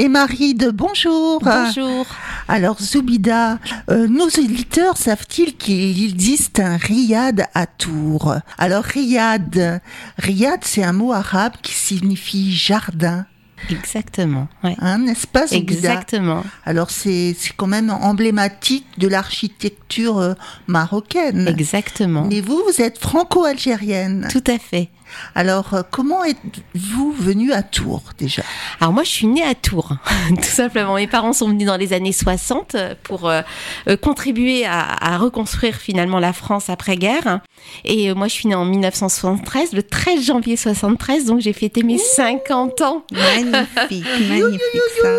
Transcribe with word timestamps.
Et 0.00 0.08
Marie 0.08 0.54
de 0.54 0.70
bonjour. 0.70 1.40
Bonjour. 1.42 2.06
Alors 2.46 2.80
Zoubida, 2.80 3.58
euh, 3.90 4.06
nos 4.06 4.28
éditeurs 4.28 4.96
savent-ils 4.96 5.56
qu'il 5.56 6.04
existe 6.04 6.60
un 6.60 6.76
riad 6.76 7.48
à 7.52 7.66
Tours? 7.66 8.36
Alors 8.58 8.84
riad, 8.84 9.82
riad 10.16 10.60
c'est 10.62 10.84
un 10.84 10.92
mot 10.92 11.12
arabe 11.12 11.54
qui 11.62 11.72
signifie 11.72 12.52
jardin. 12.54 13.26
Exactement. 13.70 14.46
Ouais. 14.62 14.76
Hein, 14.78 14.98
n'est-ce 14.98 15.26
pas 15.26 15.48
Zoubida? 15.48 15.74
Exactement. 15.74 16.44
Alors 16.64 16.90
c'est 16.90 17.34
c'est 17.36 17.52
quand 17.56 17.66
même 17.66 17.90
emblématique 17.90 18.86
de 18.98 19.08
l'architecture 19.08 20.18
euh, 20.18 20.34
marocaine. 20.68 21.48
Exactement. 21.48 22.24
Mais 22.30 22.40
vous, 22.40 22.62
vous 22.68 22.80
êtes 22.80 22.98
franco-algérienne. 22.98 24.28
Tout 24.30 24.44
à 24.46 24.60
fait. 24.60 24.90
Alors, 25.34 25.74
euh, 25.74 25.82
comment 25.90 26.24
êtes-vous 26.24 27.12
venue 27.12 27.52
à 27.52 27.62
Tours 27.62 28.02
déjà? 28.18 28.42
Alors 28.80 28.92
moi, 28.92 29.02
je 29.02 29.10
suis 29.10 29.26
née 29.26 29.42
à 29.42 29.54
Tours, 29.54 29.94
tout 30.28 30.42
simplement. 30.42 30.94
Mes 30.94 31.06
parents 31.06 31.32
sont 31.32 31.48
venus 31.48 31.66
dans 31.66 31.76
les 31.76 31.92
années 31.92 32.12
60 32.12 32.76
pour 33.02 33.28
euh, 33.28 33.42
euh, 33.88 33.96
contribuer 33.96 34.64
à, 34.64 34.80
à, 34.80 35.18
reconstruire 35.18 35.74
finalement 35.76 36.18
la 36.18 36.32
France 36.32 36.70
après-guerre. 36.70 37.40
Et 37.84 38.10
euh, 38.10 38.14
moi, 38.14 38.28
je 38.28 38.34
suis 38.34 38.48
née 38.48 38.54
en 38.54 38.64
1973, 38.64 39.72
le 39.72 39.82
13 39.82 40.24
janvier 40.24 40.56
73, 40.56 41.24
donc 41.24 41.40
j'ai 41.40 41.52
fêté 41.52 41.82
mes 41.82 41.96
Ouh 41.96 42.14
50 42.16 42.80
ans. 42.82 43.04
Magnifique, 43.12 44.04
magnifique 44.28 44.62
ça. 45.02 45.18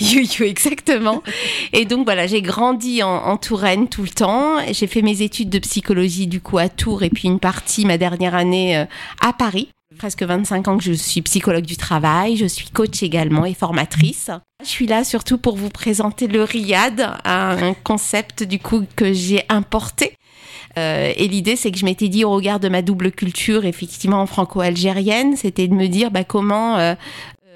you, 0.00 0.20
you, 0.38 0.46
exactement. 0.46 1.22
Et 1.72 1.84
donc 1.84 2.04
voilà, 2.04 2.26
j'ai 2.26 2.42
grandi 2.42 3.02
en, 3.02 3.08
en, 3.08 3.36
Touraine 3.36 3.88
tout 3.88 4.02
le 4.02 4.08
temps. 4.08 4.56
J'ai 4.72 4.86
fait 4.86 5.02
mes 5.02 5.22
études 5.22 5.50
de 5.50 5.58
psychologie 5.58 6.26
du 6.26 6.40
coup 6.40 6.58
à 6.58 6.68
Tours 6.68 7.02
et 7.02 7.10
puis 7.10 7.28
une 7.28 7.40
partie 7.40 7.84
ma 7.84 7.97
dernière 7.98 8.34
année 8.34 8.76
euh, 8.76 8.84
à 9.20 9.32
Paris. 9.32 9.68
Presque 9.98 10.22
25 10.22 10.68
ans 10.68 10.78
que 10.78 10.84
je 10.84 10.92
suis 10.92 11.22
psychologue 11.22 11.64
du 11.64 11.76
travail, 11.76 12.36
je 12.36 12.46
suis 12.46 12.68
coach 12.68 13.02
également 13.02 13.44
et 13.44 13.54
formatrice. 13.54 14.30
Je 14.62 14.68
suis 14.68 14.86
là 14.86 15.02
surtout 15.02 15.38
pour 15.38 15.56
vous 15.56 15.70
présenter 15.70 16.26
le 16.26 16.42
RIAD, 16.42 17.16
un 17.24 17.74
concept 17.84 18.42
du 18.42 18.58
coup 18.58 18.84
que 18.96 19.12
j'ai 19.12 19.44
importé 19.48 20.14
euh, 20.78 21.12
et 21.16 21.28
l'idée, 21.28 21.56
c'est 21.56 21.70
que 21.70 21.78
je 21.78 21.84
m'étais 21.84 22.08
dit, 22.08 22.24
au 22.24 22.30
regard 22.30 22.60
de 22.60 22.68
ma 22.68 22.82
double 22.82 23.10
culture, 23.10 23.64
effectivement 23.64 24.24
franco-algérienne, 24.26 25.36
c'était 25.36 25.66
de 25.66 25.74
me 25.74 25.86
dire 25.86 26.10
bah, 26.10 26.24
comment 26.24 26.76
euh, 26.78 26.94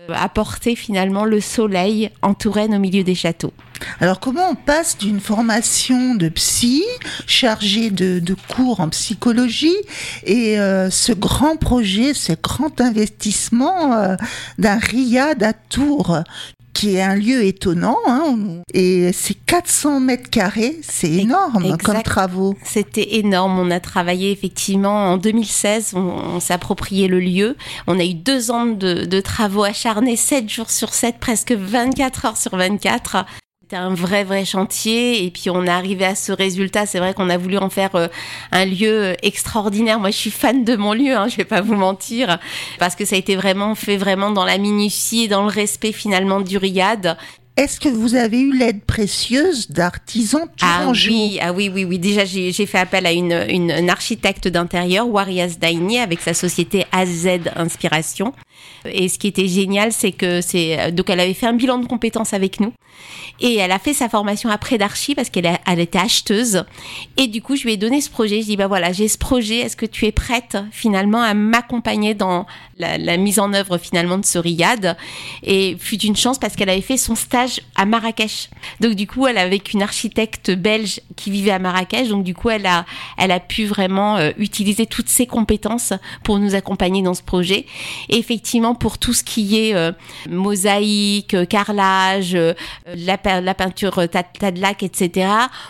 apporter 0.09 0.75
finalement 0.75 1.25
le 1.25 1.41
soleil 1.41 2.11
en 2.23 2.35
Touraine 2.35 2.75
au 2.75 2.79
milieu 2.79 3.05
des 3.05 3.15
châteaux. 3.15 3.53
Alors 4.01 4.21
comment 4.21 4.51
on 4.51 4.55
passe 4.55 4.99
d'une 4.99 5.21
formation 5.21 6.15
de 6.15 6.29
psy 6.29 6.83
chargée 7.27 7.91
de, 7.91 8.19
de 8.19 8.35
cours 8.55 8.81
en 8.81 8.89
psychologie 8.89 9.77
et 10.25 10.59
euh, 10.59 10.91
ce 10.91 11.13
grand 11.13 11.57
projet, 11.57 12.15
ce 12.15 12.33
grand 12.33 12.81
investissement 12.81 13.93
euh, 13.93 14.17
d'un 14.59 14.79
riad 14.79 15.43
à 15.43 15.53
Tours 15.53 16.23
qui 16.73 16.97
est 16.97 17.03
un 17.03 17.15
lieu 17.15 17.45
étonnant, 17.45 17.99
hein, 18.07 18.37
et 18.73 19.13
c'est 19.13 19.35
400 19.35 20.01
mètres 20.01 20.31
carrés, 20.31 20.79
c'est 20.83 21.13
énorme 21.13 21.65
exact. 21.65 21.83
comme 21.83 22.03
travaux. 22.03 22.57
C'était 22.65 23.17
énorme, 23.17 23.59
on 23.59 23.71
a 23.71 23.81
travaillé 23.81 24.31
effectivement 24.31 25.13
en 25.13 25.17
2016, 25.19 25.93
on, 25.95 25.99
on 25.99 26.41
s'est 26.41 26.55
approprié 26.55 27.09
le 27.09 27.21
lieu, 27.21 27.57
on 27.87 27.99
a 27.99 28.05
eu 28.05 28.15
deux 28.15 28.51
ans 28.51 28.67
de, 28.67 29.05
de 29.05 29.21
travaux 29.21 29.65
acharnés, 29.65 30.17
7 30.17 30.49
jours 30.49 30.71
sur 30.71 30.95
7, 30.95 31.17
presque 31.21 31.53
24 31.53 32.25
heures 32.25 32.37
sur 32.37 32.57
24, 32.57 33.27
c'était 33.73 33.83
un 33.83 33.95
vrai 33.95 34.23
vrai 34.23 34.45
chantier. 34.45 35.25
Et 35.25 35.31
puis 35.31 35.49
on 35.49 35.65
est 35.65 35.71
arrivé 35.71 36.05
à 36.05 36.15
ce 36.15 36.31
résultat. 36.31 36.85
C'est 36.85 36.99
vrai 36.99 37.15
qu'on 37.15 37.31
a 37.31 37.39
voulu 37.39 37.57
en 37.57 37.71
faire 37.71 37.95
euh, 37.95 38.09
un 38.51 38.67
lieu 38.67 39.15
extraordinaire. 39.23 39.99
Moi 39.99 40.11
je 40.11 40.17
suis 40.17 40.31
fan 40.31 40.63
de 40.65 40.77
mon 40.77 40.93
lieu 40.93 41.17
hein, 41.17 41.29
je 41.29 41.37
vais 41.37 41.45
pas 41.45 41.63
vous 41.63 41.75
mentir. 41.75 42.39
Parce 42.79 42.95
que 42.97 43.07
ça 43.07 43.17
a 43.17 43.19
été 43.19 43.35
vraiment 43.35 43.75
fait 43.75 43.97
vraiment 43.97 44.31
dans 44.31 44.45
la 44.45 44.59
minutie 44.59 45.25
et 45.25 45.29
dans 45.29 45.43
le 45.43 45.49
respect 45.51 45.93
finalement 45.93 46.41
du 46.41 46.59
riad 46.59 47.17
est-ce 47.55 47.79
que 47.79 47.91
vous 47.91 48.15
avez 48.15 48.41
eu 48.41 48.57
l'aide 48.57 48.83
précieuse 48.83 49.69
d'artisans 49.69 50.47
tourangeaux 50.57 51.11
ah 51.13 51.15
oui, 51.15 51.39
ah 51.43 51.53
oui, 51.53 51.71
oui, 51.73 51.85
oui. 51.85 51.99
Déjà, 51.99 52.25
j'ai 52.25 52.51
fait 52.65 52.79
appel 52.79 53.05
à 53.05 53.13
une, 53.13 53.45
une, 53.51 53.71
une 53.71 53.91
architecte 53.91 54.49
d'intérieur, 54.49 55.07
Warias 55.07 55.57
Daini, 55.61 55.99
avec 55.99 56.23
sa 56.23 56.33
société 56.33 56.87
AZ 56.93 57.29
Inspiration. 57.55 58.33
Et 58.85 59.09
ce 59.09 59.19
qui 59.19 59.29
était 59.29 59.49
génial, 59.49 59.93
c'est 59.93 60.13
que 60.13 60.41
c'est 60.41 60.93
donc 60.93 61.09
elle 61.11 61.21
avait 61.21 61.35
fait 61.35 61.47
un 61.47 61.53
bilan 61.53 61.79
de 61.79 61.87
compétences 61.87 62.33
avec 62.33 62.61
nous 62.61 62.73
et 63.41 63.57
elle 63.57 63.73
a 63.73 63.79
fait 63.79 63.93
sa 63.93 64.09
formation 64.09 64.51
après 64.51 64.79
d'archi 64.79 65.15
parce 65.15 65.29
qu'elle 65.29 65.59
elle 65.67 65.81
était 65.81 65.99
acheteuse. 65.99 66.65
Et 67.17 67.27
du 67.27 67.43
coup, 67.43 67.57
je 67.57 67.65
lui 67.65 67.73
ai 67.73 67.77
donné 67.77 68.01
ce 68.01 68.11
projet. 68.11 68.41
Je 68.41 68.47
dis 68.47 68.57
bah 68.57 68.69
voilà, 68.69 68.93
j'ai 68.93 69.09
ce 69.09 69.19
projet. 69.19 69.59
Est-ce 69.59 69.77
que 69.77 69.87
tu 69.87 70.07
es 70.07 70.13
prête 70.13 70.59
finalement 70.71 71.21
à 71.21 71.35
m'accompagner 71.35 72.15
dans 72.15 72.47
la, 72.79 73.17
mise 73.17 73.39
en 73.39 73.53
œuvre 73.53 73.79
finalement 73.79 74.19
de 74.19 74.25
ce 74.25 74.39
riad 74.39 74.97
Et 75.43 75.77
fut 75.79 76.01
une 76.03 76.17
chance 76.17 76.39
parce 76.39 76.57
qu'elle 76.57 76.69
avait 76.69 76.81
fait 76.81 76.97
son 76.97 77.15
stage 77.15 77.61
à 77.75 77.85
Marrakech. 77.85 78.49
Donc 78.81 78.95
du 78.95 79.07
coup, 79.07 79.27
elle 79.27 79.39
avec 79.39 79.73
une 79.73 79.83
architecte 79.83 80.51
belge 80.51 81.01
qui 81.17 81.31
vivait 81.31 81.51
à 81.51 81.59
Marrakech. 81.59 82.09
Donc 82.09 82.25
du 82.25 82.35
coup, 82.35 82.51
elle 82.51 82.67
a 82.67 82.85
elle 83.19 83.33
a 83.33 83.41
pu 83.41 83.65
vraiment 83.65 84.17
euh, 84.19 84.31
utiliser 84.39 84.87
toutes 84.87 85.09
ses 85.09 85.27
compétences 85.27 85.93
pour 86.23 86.39
nous 86.39 86.55
accompagner 86.55 87.03
dans 87.03 87.15
ce 87.15 87.23
projet. 87.23 87.67
Et 88.09 88.19
effectivement, 88.19 88.52
pour 88.79 88.99
tout 88.99 89.13
ce 89.13 89.25
qui 89.25 89.59
est 89.59 89.75
euh, 89.75 89.93
mosaïque, 90.29 91.37
carrelage, 91.49 92.35
euh, 92.35 92.53
la, 92.95 93.17
peinture 93.55 94.01
Tadlac, 94.39 94.83
etc. 94.83 95.29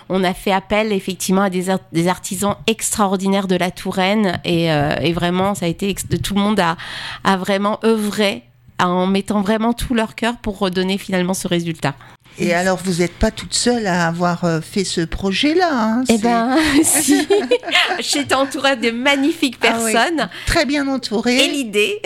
On 0.09 0.25
a 0.25 0.35
fait 0.35 0.53
appel 0.53 0.93
effectivement 0.93 1.43
à 1.43 1.51
des, 1.51 1.71
art 1.71 1.79
des 1.93 2.09
artisans 2.09 2.57
extraordinaires 2.67 3.47
de 3.47 3.57
la 3.57 3.71
Touraine 3.71 4.41
et, 4.45 4.73
euh, 4.73 4.97
et 5.01 5.13
vraiment 5.13 5.55
ça 5.55 5.67
a 5.67 5.69
été 5.69 5.95
tout 6.23 6.35
le 6.35 6.41
monde 6.41 6.61
a 6.61 7.37
vraiment 7.37 7.79
œuvré 7.85 8.43
en 8.89 9.07
mettant 9.07 9.43
vraiment 9.43 9.73
tout 9.73 9.95
leur 9.95 10.15
cœur 10.15 10.37
pour 10.39 10.59
redonner 10.59 10.99
finalement 10.99 11.35
ce 11.35 11.49
résultat. 11.49 11.95
Et 12.39 12.55
alors, 12.55 12.79
vous 12.83 13.01
n'êtes 13.01 13.13
pas 13.13 13.31
toute 13.31 13.53
seule 13.53 13.87
à 13.87 14.07
avoir 14.07 14.47
fait 14.63 14.85
ce 14.85 15.03
projet-là 15.03 15.69
hein, 15.71 16.05
Eh 16.09 16.17
ben, 16.17 16.57
si. 16.83 17.29
J'étais 18.01 18.35
entourée 18.35 18.77
de 18.77 18.91
magnifiques 18.91 19.61
personnes. 19.61 20.21
Ah 20.21 20.31
oui, 20.33 20.41
très 20.47 20.65
bien 20.65 20.89
entourée. 20.89 21.45
Et 21.45 21.49
l'idée. 21.49 22.01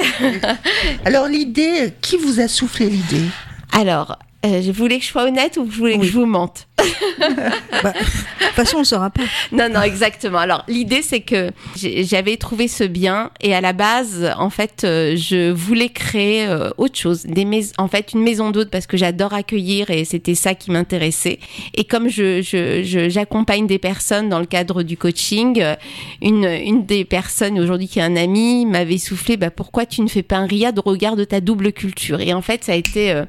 alors, 1.05 1.29
l'idée, 1.29 1.95
qui 2.01 2.17
vous 2.17 2.41
a 2.41 2.49
soufflé 2.49 2.91
l'idée? 2.91 3.27
Alors, 3.73 4.19
euh, 4.47 4.63
je 4.63 4.73
voulais 4.73 4.99
que 4.99 5.05
je 5.05 5.11
sois 5.11 5.25
honnête 5.25 5.57
ou 5.57 5.71
je 5.71 5.77
voulais 5.77 5.95
oui. 5.95 6.01
que 6.01 6.07
je 6.07 6.13
vous 6.13 6.27
mente 6.27 6.69
bah, 7.83 7.93
De 7.93 7.99
toute 7.99 8.55
façon, 8.55 8.77
on 8.77 8.81
ne 8.81 8.85
saura 8.85 9.11
pas. 9.11 9.23
Non, 9.53 9.69
non, 9.69 9.83
exactement. 9.83 10.39
Alors, 10.39 10.65
l'idée, 10.69 11.03
c'est 11.03 11.21
que 11.21 11.51
j'avais 11.75 12.37
trouvé 12.37 12.69
ce 12.69 12.85
bien 12.85 13.31
et 13.41 13.55
à 13.55 13.61
la 13.61 13.73
base, 13.73 14.33
en 14.39 14.51
fait, 14.51 14.83
euh, 14.85 15.17
je 15.17 15.51
voulais 15.51 15.89
créer 15.89 16.47
euh, 16.47 16.71
autre 16.79 16.97
chose. 16.97 17.25
Des 17.25 17.45
mais... 17.45 17.63
En 17.79 17.89
fait, 17.89 18.13
une 18.13 18.23
maison 18.23 18.51
d'hôte 18.51 18.71
parce 18.71 18.87
que 18.87 18.97
j'adore 18.97 19.35
accueillir 19.35 19.91
et 19.91 20.05
c'était 20.05 20.35
ça 20.35 20.55
qui 20.55 20.71
m'intéressait. 20.71 21.39
Et 21.75 21.85
comme 21.85 22.09
je, 22.09 22.43
je, 22.43 23.09
j'accompagne 23.09 23.67
des 23.67 23.79
personnes 23.79 24.29
dans 24.29 24.41
le 24.41 24.47
cadre 24.47 24.83
du 24.83 24.97
coaching, 24.97 25.63
une, 26.23 26.45
une 26.45 26.87
des 26.87 27.05
personnes 27.05 27.59
aujourd'hui 27.59 27.89
qui 27.89 27.99
est 27.99 28.03
un 28.03 28.17
ami 28.17 28.67
m'avait 28.67 28.99
soufflé, 28.99 29.37
bah, 29.37 29.51
pourquoi 29.51 29.87
tu 29.87 30.03
ne 30.03 30.09
fais 30.09 30.23
pas 30.23 30.37
un 30.37 30.47
riad 30.47 30.79
au 30.79 30.83
regard 30.83 31.17
de 31.17 31.25
ta 31.25 31.41
double 31.41 31.73
culture 31.73 32.21
Et 32.21 32.33
en 32.33 32.43
fait, 32.43 32.65
ça 32.65 32.73
a 32.73 32.77
été 32.77 33.13
euh, 33.13 33.25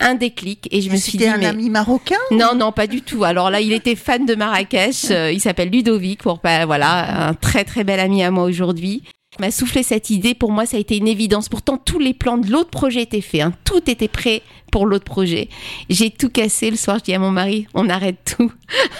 un 0.00 0.14
déclic 0.14 0.68
et 0.70 0.80
je 0.80 0.90
me 0.90 0.96
suis 0.96 1.18
dit 1.18 1.26
un 1.26 1.38
mais... 1.38 1.46
ami 1.46 1.70
marocain 1.70 2.16
non 2.30 2.54
non 2.54 2.72
pas 2.72 2.86
du 2.86 3.02
tout. 3.02 3.24
Alors 3.24 3.50
là 3.50 3.60
il 3.60 3.72
était 3.72 3.96
fan 3.96 4.26
de 4.26 4.34
Marrakech 4.34 5.10
euh, 5.10 5.32
il 5.32 5.40
s'appelle 5.40 5.70
Ludovic 5.70 6.22
pour 6.22 6.40
pas 6.40 6.66
voilà 6.66 7.28
un 7.28 7.34
très 7.34 7.64
très 7.64 7.84
bel 7.84 8.00
ami 8.00 8.22
à 8.22 8.30
moi 8.30 8.44
aujourd'hui. 8.44 9.02
M'a 9.40 9.50
soufflé 9.52 9.82
cette 9.82 10.10
idée. 10.10 10.34
Pour 10.34 10.50
moi 10.50 10.66
ça 10.66 10.78
a 10.78 10.80
été 10.80 10.96
une 10.96 11.06
évidence. 11.06 11.48
Pourtant 11.48 11.76
tous 11.76 11.98
les 11.98 12.14
plans 12.14 12.38
de 12.38 12.50
l'autre 12.50 12.70
projet 12.70 13.02
étaient 13.02 13.20
faits 13.20 13.42
hein. 13.42 13.52
tout 13.64 13.88
était 13.90 14.08
prêt 14.08 14.42
pour 14.72 14.86
l'autre 14.86 15.04
projet. 15.04 15.48
J'ai 15.90 16.10
tout 16.10 16.30
cassé 16.30 16.70
le 16.70 16.76
soir. 16.76 16.98
Je 16.98 17.04
dis 17.04 17.14
à 17.14 17.18
mon 17.18 17.30
mari 17.30 17.66
on 17.74 17.88
arrête 17.88 18.36
tout. 18.36 18.52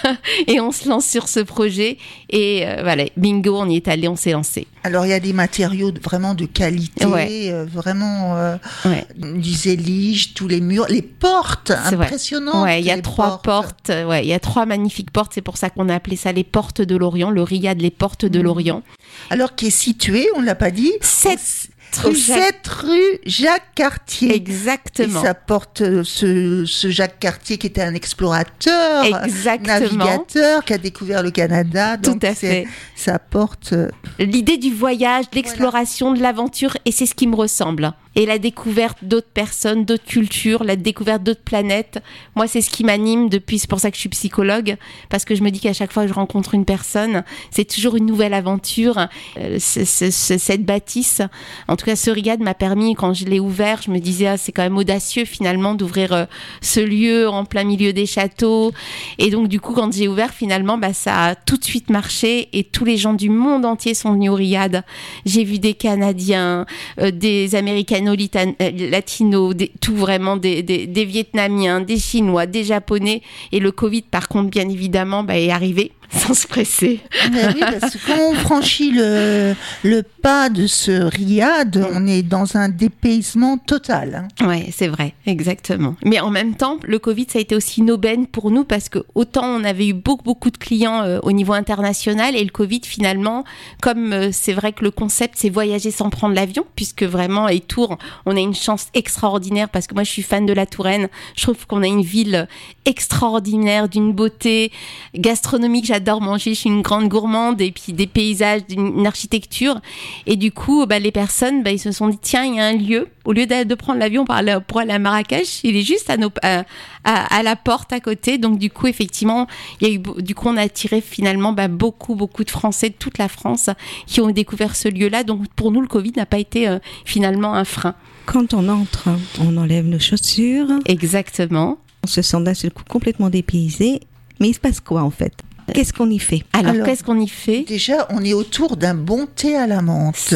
Et 0.47 0.59
on 0.59 0.71
se 0.71 0.87
lance 0.87 1.05
sur 1.05 1.27
ce 1.27 1.39
projet. 1.39 1.97
Et 2.29 2.65
euh, 2.65 2.81
voilà 2.83 3.05
bingo 3.17 3.57
on 3.57 3.69
y 3.69 3.77
est 3.77 3.87
allé 3.87 4.07
on 4.07 4.15
s'est 4.15 4.31
lancé 4.31 4.67
alors 4.83 5.05
il 5.05 5.09
y 5.09 5.13
a 5.13 5.19
des 5.19 5.33
matériaux 5.33 5.91
vraiment 6.01 6.33
de 6.33 6.45
qualité, 6.45 7.05
ouais. 7.05 7.49
euh, 7.51 7.65
vraiment 7.65 8.37
euh, 8.37 8.57
ouais. 8.85 9.05
du 9.17 9.51
zélige, 9.51 10.33
tous 10.33 10.47
les 10.47 10.61
murs, 10.61 10.85
les 10.89 11.01
portes 11.01 11.71
impressionnantes. 11.71 12.63
Ouais, 12.63 12.79
il 12.79 12.85
y 12.85 12.91
a 12.91 13.01
trois 13.01 13.41
portes. 13.41 13.87
portes. 13.87 14.07
Ouais, 14.07 14.23
il 14.23 14.29
y 14.29 14.33
a 14.33 14.39
trois 14.39 14.65
magnifiques 14.65 15.11
portes. 15.11 15.31
C'est 15.33 15.41
pour 15.41 15.57
ça 15.57 15.69
qu'on 15.69 15.89
a 15.89 15.95
appelé 15.95 16.15
ça 16.15 16.31
les 16.31 16.43
portes 16.43 16.81
de 16.81 16.95
l'Orient. 16.95 17.29
Le 17.29 17.43
Riad, 17.43 17.79
les 17.81 17.91
portes 17.91 18.25
de 18.25 18.39
mmh. 18.39 18.43
l'Orient. 18.43 18.83
Alors 19.29 19.55
qui 19.55 19.67
est 19.67 19.71
situé, 19.71 20.27
on 20.35 20.41
l'a 20.41 20.55
pas 20.55 20.71
dit. 20.71 20.93
Sept 21.01 21.69
Au 22.03 22.13
7 22.13 22.67
rue 22.67 23.19
Jacques 23.25 23.73
Cartier. 23.75 24.35
Exactement. 24.35 25.21
Et 25.21 25.25
ça 25.25 25.33
porte 25.33 25.83
ce, 26.03 26.65
ce, 26.65 26.89
Jacques 26.89 27.19
Cartier 27.19 27.57
qui 27.57 27.67
était 27.67 27.81
un 27.81 27.93
explorateur, 27.93 29.05
Exactement. 29.25 30.05
navigateur, 30.05 30.63
qui 30.63 30.73
a 30.73 30.77
découvert 30.77 31.23
le 31.23 31.31
Canada. 31.31 31.97
Tout 31.97 32.19
à 32.21 32.33
fait. 32.33 32.67
Ça 32.95 33.19
porte. 33.19 33.73
L'idée 34.17 34.57
du 34.57 34.73
voyage, 34.73 35.29
de 35.29 35.35
l'exploration, 35.35 36.07
voilà. 36.07 36.19
de 36.19 36.23
l'aventure, 36.23 36.77
et 36.85 36.91
c'est 36.91 37.05
ce 37.05 37.15
qui 37.15 37.27
me 37.27 37.35
ressemble. 37.35 37.93
Et 38.15 38.25
la 38.25 38.39
découverte 38.39 38.97
d'autres 39.03 39.29
personnes, 39.33 39.85
d'autres 39.85 40.05
cultures, 40.05 40.63
la 40.63 40.75
découverte 40.75 41.23
d'autres 41.23 41.43
planètes. 41.43 42.01
Moi, 42.35 42.47
c'est 42.47 42.61
ce 42.61 42.69
qui 42.69 42.83
m'anime 42.83 43.29
depuis. 43.29 43.59
C'est 43.59 43.69
pour 43.69 43.79
ça 43.79 43.91
que 43.91 43.95
je 43.95 44.01
suis 44.01 44.09
psychologue, 44.09 44.77
parce 45.09 45.25
que 45.25 45.35
je 45.35 45.43
me 45.43 45.51
dis 45.51 45.59
qu'à 45.59 45.73
chaque 45.73 45.93
fois 45.93 46.03
que 46.03 46.09
je 46.09 46.13
rencontre 46.13 46.53
une 46.55 46.65
personne, 46.65 47.23
c'est 47.51 47.65
toujours 47.65 47.95
une 47.95 48.05
nouvelle 48.05 48.33
aventure. 48.33 49.07
Euh, 49.37 49.57
cette 49.59 50.65
bâtisse, 50.65 51.21
en 51.67 51.75
tout 51.75 51.85
cas, 51.85 51.95
ce 51.95 52.09
riad 52.09 52.41
m'a 52.41 52.53
permis, 52.53 52.95
quand 52.95 53.13
je 53.13 53.25
l'ai 53.25 53.39
ouvert, 53.39 53.81
je 53.81 53.91
me 53.91 53.99
disais, 53.99 54.27
ah, 54.27 54.37
c'est 54.37 54.51
quand 54.51 54.63
même 54.63 54.77
audacieux 54.77 55.25
finalement 55.25 55.75
d'ouvrir 55.75 56.13
euh, 56.13 56.25
ce 56.61 56.79
lieu 56.79 57.29
en 57.29 57.45
plein 57.45 57.63
milieu 57.63 57.93
des 57.93 58.05
châteaux. 58.05 58.71
Et 59.17 59.29
donc, 59.29 59.47
du 59.47 59.59
coup, 59.59 59.73
quand 59.73 59.93
j'ai 59.93 60.07
ouvert, 60.07 60.33
finalement, 60.33 60.77
bah, 60.77 60.93
ça 60.93 61.25
a 61.25 61.35
tout 61.35 61.57
de 61.57 61.63
suite 61.63 61.89
marché 61.89 62.49
et 62.53 62.63
tous 62.63 62.85
les 62.85 62.97
gens 62.97 63.13
du 63.13 63.29
monde 63.29 63.65
entier 63.65 63.93
sont 63.93 64.13
venus 64.13 64.31
au 64.31 64.35
riad. 64.35 64.83
J'ai 65.25 65.43
vu 65.43 65.59
des 65.59 65.73
Canadiens, 65.73 66.65
euh, 66.99 67.11
des 67.11 67.55
Américano-Latinos, 67.99 69.55
tout 69.81 69.95
vraiment 69.95 70.37
des, 70.37 70.63
des, 70.63 71.05
Vietnamiens, 71.05 71.81
des 71.81 71.97
Chinois, 71.97 72.45
des 72.45 72.63
Japonais. 72.63 73.21
Et 73.51 73.59
le 73.59 73.71
Covid, 73.71 74.03
par 74.03 74.27
contre, 74.27 74.49
bien 74.49 74.67
évidemment, 74.69 75.23
bah, 75.23 75.37
est 75.37 75.51
arrivé 75.51 75.91
sans 76.17 76.33
se 76.33 76.47
presser. 76.47 77.01
oui, 77.31 77.59
parce 77.59 77.93
que 77.93 78.07
quand 78.07 78.17
on 78.31 78.33
franchit 78.33 78.91
le, 78.91 79.53
le 79.83 80.03
pas 80.03 80.49
de 80.49 80.65
ce 80.65 80.91
riad, 80.91 81.87
on 81.93 82.07
est 82.07 82.23
dans 82.23 82.57
un 82.57 82.69
dépaysement 82.69 83.57
total. 83.57 84.27
Hein. 84.41 84.47
Oui, 84.47 84.71
c'est 84.75 84.87
vrai, 84.87 85.13
exactement. 85.27 85.95
Mais 86.03 86.19
en 86.19 86.31
même 86.31 86.55
temps, 86.55 86.77
le 86.83 86.97
Covid, 86.97 87.27
ça 87.29 87.37
a 87.37 87.41
été 87.41 87.55
aussi 87.55 87.81
une 87.81 87.91
aubaine 87.91 88.25
pour 88.25 88.49
nous 88.49 88.63
parce 88.63 88.89
que 88.89 88.99
autant 89.13 89.45
on 89.45 89.63
avait 89.63 89.87
eu 89.87 89.93
beaucoup, 89.93 90.23
beaucoup 90.23 90.49
de 90.49 90.57
clients 90.57 91.03
euh, 91.03 91.19
au 91.21 91.31
niveau 91.31 91.53
international 91.53 92.35
et 92.35 92.43
le 92.43 92.49
Covid, 92.49 92.81
finalement, 92.83 93.43
comme 93.81 94.13
euh, 94.13 94.29
c'est 94.31 94.53
vrai 94.53 94.73
que 94.73 94.83
le 94.83 94.91
concept, 94.91 95.35
c'est 95.37 95.49
voyager 95.49 95.91
sans 95.91 96.09
prendre 96.09 96.33
l'avion, 96.33 96.65
puisque 96.75 97.03
vraiment, 97.03 97.47
et 97.47 97.59
Tours, 97.59 97.97
on 98.25 98.35
a 98.35 98.39
une 98.39 98.55
chance 98.55 98.87
extraordinaire 98.95 99.69
parce 99.69 99.85
que 99.85 99.93
moi, 99.93 100.03
je 100.03 100.11
suis 100.11 100.23
fan 100.23 100.45
de 100.45 100.53
la 100.53 100.65
Touraine. 100.65 101.07
Je 101.35 101.43
trouve 101.43 101.67
qu'on 101.67 101.83
a 101.83 101.87
une 101.87 102.01
ville 102.01 102.47
extraordinaire, 102.85 103.89
d'une 103.89 104.11
beauté 104.11 104.71
gastronomique 105.13 105.85
j'adore 105.85 105.98
manger, 106.19 106.53
je 106.53 106.59
suis 106.59 106.69
une 106.69 106.81
grande 106.81 107.07
gourmande 107.07 107.61
et 107.61 107.71
puis 107.71 107.93
des 107.93 108.07
paysages, 108.07 108.61
une 108.69 109.05
architecture. 109.05 109.79
Et 110.25 110.35
du 110.35 110.51
coup, 110.51 110.85
bah, 110.85 110.99
les 110.99 111.11
personnes, 111.11 111.63
bah, 111.63 111.71
ils 111.71 111.79
se 111.79 111.91
sont 111.91 112.07
dit 112.07 112.19
tiens, 112.21 112.43
il 112.45 112.55
y 112.55 112.59
a 112.59 112.65
un 112.65 112.73
lieu. 112.73 113.07
Au 113.25 113.33
lieu 113.33 113.45
de, 113.45 113.75
prendre 113.75 113.99
l'avion 113.99 114.25
pour 114.25 114.35
aller, 114.35 114.91
à 114.91 114.99
Marrakech, 114.99 115.63
il 115.63 115.75
est 115.75 115.83
juste 115.83 116.09
à, 116.09 116.17
nos, 116.17 116.29
à, 116.41 117.43
la 117.43 117.55
porte 117.55 117.93
à 117.93 117.99
côté. 117.99 118.37
Donc 118.37 118.57
du 118.57 118.71
coup, 118.71 118.87
effectivement, 118.87 119.47
il 119.81 119.87
y 119.87 119.91
a 119.91 119.93
eu, 119.93 119.99
du 120.21 120.33
coup, 120.33 120.47
on 120.47 120.57
a 120.57 120.61
attiré 120.61 121.01
finalement 121.01 121.53
bah, 121.53 121.67
beaucoup, 121.67 122.15
beaucoup 122.15 122.43
de 122.43 122.49
Français 122.49 122.89
de 122.89 122.95
toute 122.97 123.17
la 123.17 123.27
France 123.27 123.69
qui 124.07 124.21
ont 124.21 124.31
découvert 124.31 124.75
ce 124.75 124.87
lieu-là. 124.87 125.23
Donc 125.23 125.47
pour 125.55 125.71
nous, 125.71 125.81
le 125.81 125.87
Covid 125.87 126.13
n'a 126.17 126.25
pas 126.25 126.39
été 126.39 126.67
euh, 126.67 126.79
finalement 127.05 127.53
un 127.53 127.65
frein. 127.65 127.93
Quand 128.25 128.53
on 128.53 128.67
entre, 128.67 129.09
on 129.39 129.57
enlève 129.57 129.85
nos 129.85 129.99
chaussures. 129.99 130.67
Exactement. 130.85 131.77
On 132.03 132.07
se 132.07 132.21
sent 132.21 132.41
d'un 132.41 132.53
seul 132.53 132.71
coup 132.71 132.83
complètement 132.87 133.29
dépaysé. 133.29 134.01
Mais 134.39 134.49
il 134.49 134.53
se 134.53 134.59
passe 134.59 134.79
quoi 134.79 135.03
en 135.03 135.11
fait? 135.11 135.33
Qu'est-ce 135.73 135.93
qu'on 135.93 136.09
y 136.09 136.19
fait? 136.19 136.43
Alors, 136.53 136.85
qu'est-ce 136.85 137.03
qu'on 137.03 137.19
y 137.19 137.27
fait? 137.27 137.63
Déjà, 137.63 138.07
on 138.09 138.23
est 138.23 138.33
autour 138.33 138.77
d'un 138.77 138.95
bon 138.95 139.27
thé 139.27 139.55
à 139.55 139.67
la 139.67 139.81
menthe. 139.81 140.35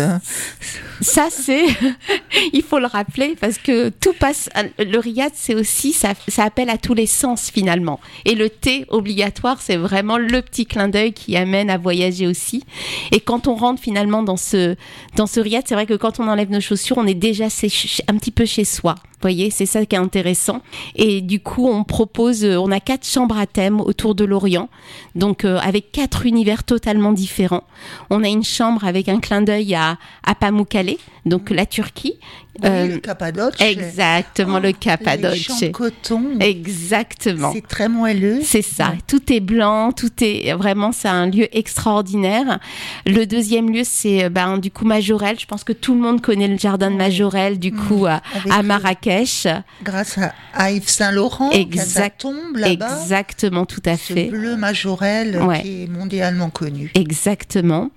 Ça, 1.01 1.27
c'est, 1.29 1.65
il 2.53 2.61
faut 2.61 2.79
le 2.79 2.85
rappeler 2.85 3.35
parce 3.39 3.57
que 3.57 3.89
tout 3.89 4.13
passe. 4.13 4.49
Le 4.79 4.97
riad, 4.97 5.31
c'est 5.33 5.55
aussi, 5.55 5.93
ça, 5.93 6.13
ça 6.27 6.43
appelle 6.43 6.69
à 6.69 6.77
tous 6.77 6.93
les 6.93 7.07
sens 7.07 7.49
finalement. 7.51 7.99
Et 8.25 8.35
le 8.35 8.49
thé 8.49 8.85
obligatoire, 8.89 9.61
c'est 9.61 9.77
vraiment 9.77 10.17
le 10.17 10.41
petit 10.41 10.65
clin 10.65 10.87
d'œil 10.87 11.13
qui 11.13 11.35
amène 11.35 11.69
à 11.69 11.77
voyager 11.77 12.27
aussi. 12.27 12.63
Et 13.11 13.19
quand 13.19 13.47
on 13.47 13.55
rentre 13.55 13.81
finalement 13.81 14.23
dans 14.23 14.37
ce 14.37 14.75
dans 15.15 15.27
ce 15.27 15.39
riad, 15.39 15.63
c'est 15.67 15.75
vrai 15.75 15.85
que 15.85 15.93
quand 15.93 16.19
on 16.19 16.27
enlève 16.27 16.49
nos 16.49 16.61
chaussures, 16.61 16.97
on 16.97 17.07
est 17.07 17.13
déjà 17.13 17.45
un 17.45 18.17
petit 18.17 18.31
peu 18.31 18.45
chez 18.45 18.65
soi 18.65 18.95
voyez, 19.23 19.49
c'est 19.49 19.65
ça 19.65 19.85
qui 19.85 19.95
est 19.95 19.99
intéressant. 19.99 20.61
Et 20.95 21.21
du 21.21 21.39
coup, 21.39 21.67
on 21.67 21.83
propose, 21.83 22.43
euh, 22.43 22.57
on 22.57 22.71
a 22.71 22.79
quatre 22.79 23.07
chambres 23.07 23.37
à 23.37 23.47
thème 23.47 23.81
autour 23.81 24.15
de 24.15 24.23
l'Orient, 24.23 24.69
donc 25.15 25.45
euh, 25.45 25.57
avec 25.59 25.91
quatre 25.91 26.25
univers 26.25 26.63
totalement 26.63 27.11
différents. 27.11 27.63
On 28.09 28.23
a 28.23 28.27
une 28.27 28.43
chambre 28.43 28.85
avec 28.85 29.09
un 29.09 29.19
clin 29.19 29.41
d'œil 29.41 29.73
à, 29.75 29.97
à 30.23 30.35
Pamukkale, 30.35 30.95
donc 31.25 31.49
la 31.49 31.65
Turquie. 31.65 32.15
Oui, 32.61 32.69
euh, 32.69 32.87
le 32.87 32.97
Cappadoce. 32.99 33.55
Exactement, 33.59 34.59
le 34.59 34.69
oh, 34.69 34.77
Cappadoce. 34.79 35.59
Les 35.59 35.71
coton. 35.71 36.39
Exactement. 36.39 37.51
C'est 37.51 37.67
très 37.67 37.89
moelleux. 37.89 38.41
C'est 38.43 38.61
ça. 38.61 38.93
Tout 39.07 39.33
est 39.33 39.39
blanc, 39.39 39.91
tout 39.91 40.11
est 40.21 40.53
vraiment, 40.53 40.91
c'est 40.91 41.07
un 41.07 41.27
lieu 41.27 41.47
extraordinaire. 41.55 42.59
Le 43.07 43.25
deuxième 43.25 43.71
lieu, 43.71 43.81
c'est 43.83 44.29
ben, 44.29 44.59
du 44.59 44.69
coup 44.69 44.85
Majorel. 44.85 45.39
Je 45.39 45.47
pense 45.47 45.63
que 45.63 45.73
tout 45.73 45.95
le 45.95 46.01
monde 46.01 46.21
connaît 46.21 46.47
le 46.47 46.57
jardin 46.57 46.91
de 46.91 46.95
Majorel, 46.95 47.57
du 47.57 47.71
coup, 47.71 48.05
à, 48.05 48.21
à 48.51 48.61
Marrakech. 48.61 49.47
Grâce 49.83 50.19
à, 50.53 50.71
Yves 50.71 50.89
Saint-Laurent, 50.89 51.49
exact, 51.51 52.21
tombe 52.21 52.55
là-bas. 52.55 52.99
Exactement, 53.01 53.65
tout 53.65 53.81
à 53.85 53.97
Ce 53.97 54.13
fait. 54.13 54.25
bleu 54.25 54.55
Majorel 54.55 55.39
qui 55.61 55.83
est 55.83 55.87
mondialement 55.87 56.51
connu. 56.51 56.91
Exactement. 56.93 57.89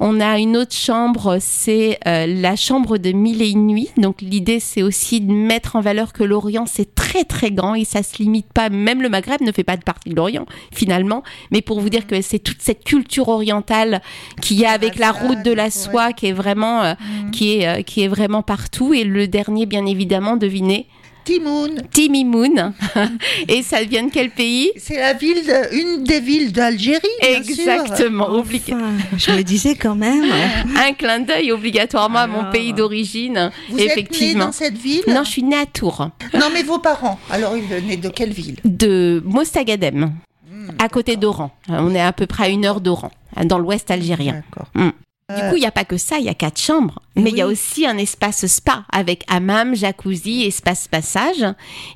On 0.00 0.20
a 0.20 0.38
une 0.38 0.56
autre 0.56 0.74
chambre, 0.74 1.38
c'est 1.40 1.98
euh, 2.06 2.26
la 2.26 2.56
chambre 2.56 2.96
de 2.96 3.12
mille 3.12 3.42
et 3.42 3.50
une 3.50 3.66
nuits 3.66 3.90
donc 3.98 4.20
l'idée, 4.20 4.60
c'est 4.60 4.82
aussi 4.82 5.20
de 5.20 5.32
mettre 5.32 5.76
en 5.76 5.80
valeur 5.80 6.12
que 6.12 6.22
l'Orient, 6.24 6.66
c'est 6.66 6.94
très 6.94 7.24
très 7.24 7.50
grand 7.50 7.74
et 7.74 7.84
ça 7.84 8.02
se 8.02 8.18
limite 8.18 8.52
pas. 8.52 8.68
Même 8.68 9.02
le 9.02 9.08
Maghreb 9.08 9.40
ne 9.40 9.52
fait 9.52 9.64
pas 9.64 9.76
de 9.76 9.82
partie 9.82 10.10
de 10.10 10.14
l'Orient 10.14 10.46
finalement. 10.72 11.22
Mais 11.50 11.62
pour 11.62 11.80
vous 11.80 11.88
dire 11.88 12.06
que 12.06 12.20
c'est 12.22 12.38
toute 12.38 12.62
cette 12.62 12.84
culture 12.84 13.28
orientale 13.28 14.00
qu'il 14.40 14.58
y 14.58 14.64
a 14.64 14.70
avec 14.70 14.96
la 14.96 15.12
route 15.12 15.42
de 15.42 15.52
la 15.52 15.70
soie 15.70 16.12
qui 16.12 16.26
est 16.26 16.32
vraiment, 16.32 16.82
euh, 16.82 16.94
mm. 16.94 17.30
qui 17.30 17.58
est, 17.58 17.68
euh, 17.68 17.82
qui 17.82 18.02
est 18.02 18.08
vraiment 18.08 18.42
partout. 18.42 18.94
Et 18.94 19.04
le 19.04 19.28
dernier, 19.28 19.66
bien 19.66 19.86
évidemment, 19.86 20.36
devinez, 20.36 20.86
Timoun. 21.28 21.82
Timimoun. 21.92 22.72
Et 23.48 23.62
ça 23.62 23.82
vient 23.82 24.04
de 24.04 24.10
quel 24.10 24.30
pays? 24.30 24.72
C'est 24.78 24.96
la 24.96 25.12
ville, 25.12 25.42
une 25.72 26.02
des 26.02 26.20
villes 26.20 26.52
d'Algérie. 26.52 27.02
Exactement. 27.20 28.42
je 28.42 29.32
me 29.32 29.42
disais 29.42 29.74
quand 29.74 29.94
même. 29.94 30.24
Un 30.78 30.94
clin 30.94 31.20
d'œil 31.20 31.52
obligatoirement 31.52 32.20
à 32.20 32.26
mon 32.26 32.44
ah. 32.44 32.50
pays 32.50 32.72
d'origine. 32.72 33.50
Vous 33.68 33.78
effectivement. 33.78 34.30
êtes 34.30 34.36
né 34.36 34.40
dans 34.40 34.52
cette 34.52 34.78
ville? 34.78 35.02
Non, 35.06 35.22
je 35.22 35.30
suis 35.30 35.42
née 35.42 35.58
à 35.58 35.66
Tours. 35.66 36.08
Non, 36.32 36.46
mais 36.50 36.62
vos 36.62 36.78
parents. 36.78 37.20
Alors, 37.30 37.54
ils 37.58 37.64
venaient 37.64 37.98
de 37.98 38.08
quelle 38.08 38.32
ville? 38.32 38.56
De 38.64 39.22
Mostagadem, 39.26 40.14
hmm, 40.50 40.70
à 40.78 40.88
côté 40.88 41.16
d'Oran. 41.16 41.50
On 41.68 41.94
est 41.94 42.00
à 42.00 42.14
peu 42.14 42.26
près 42.26 42.44
à 42.44 42.48
une 42.48 42.64
heure 42.64 42.80
d'Oran, 42.80 43.10
dans 43.44 43.58
l'ouest 43.58 43.90
algérien. 43.90 44.42
D'accord. 44.50 44.68
Hmm. 44.74 44.92
Du 45.28 45.42
coup, 45.50 45.56
il 45.56 45.60
n'y 45.60 45.66
a 45.66 45.70
pas 45.70 45.84
que 45.84 45.98
ça, 45.98 46.16
il 46.18 46.24
y 46.24 46.30
a 46.30 46.34
quatre 46.34 46.58
chambres. 46.58 47.02
Mais 47.18 47.30
il 47.30 47.36
y 47.36 47.42
a 47.42 47.46
aussi 47.46 47.86
un 47.86 47.98
espace 47.98 48.46
spa 48.46 48.84
avec 48.92 49.24
hammam, 49.28 49.74
jacuzzi, 49.74 50.44
espace 50.44 50.88
passage. 50.88 51.44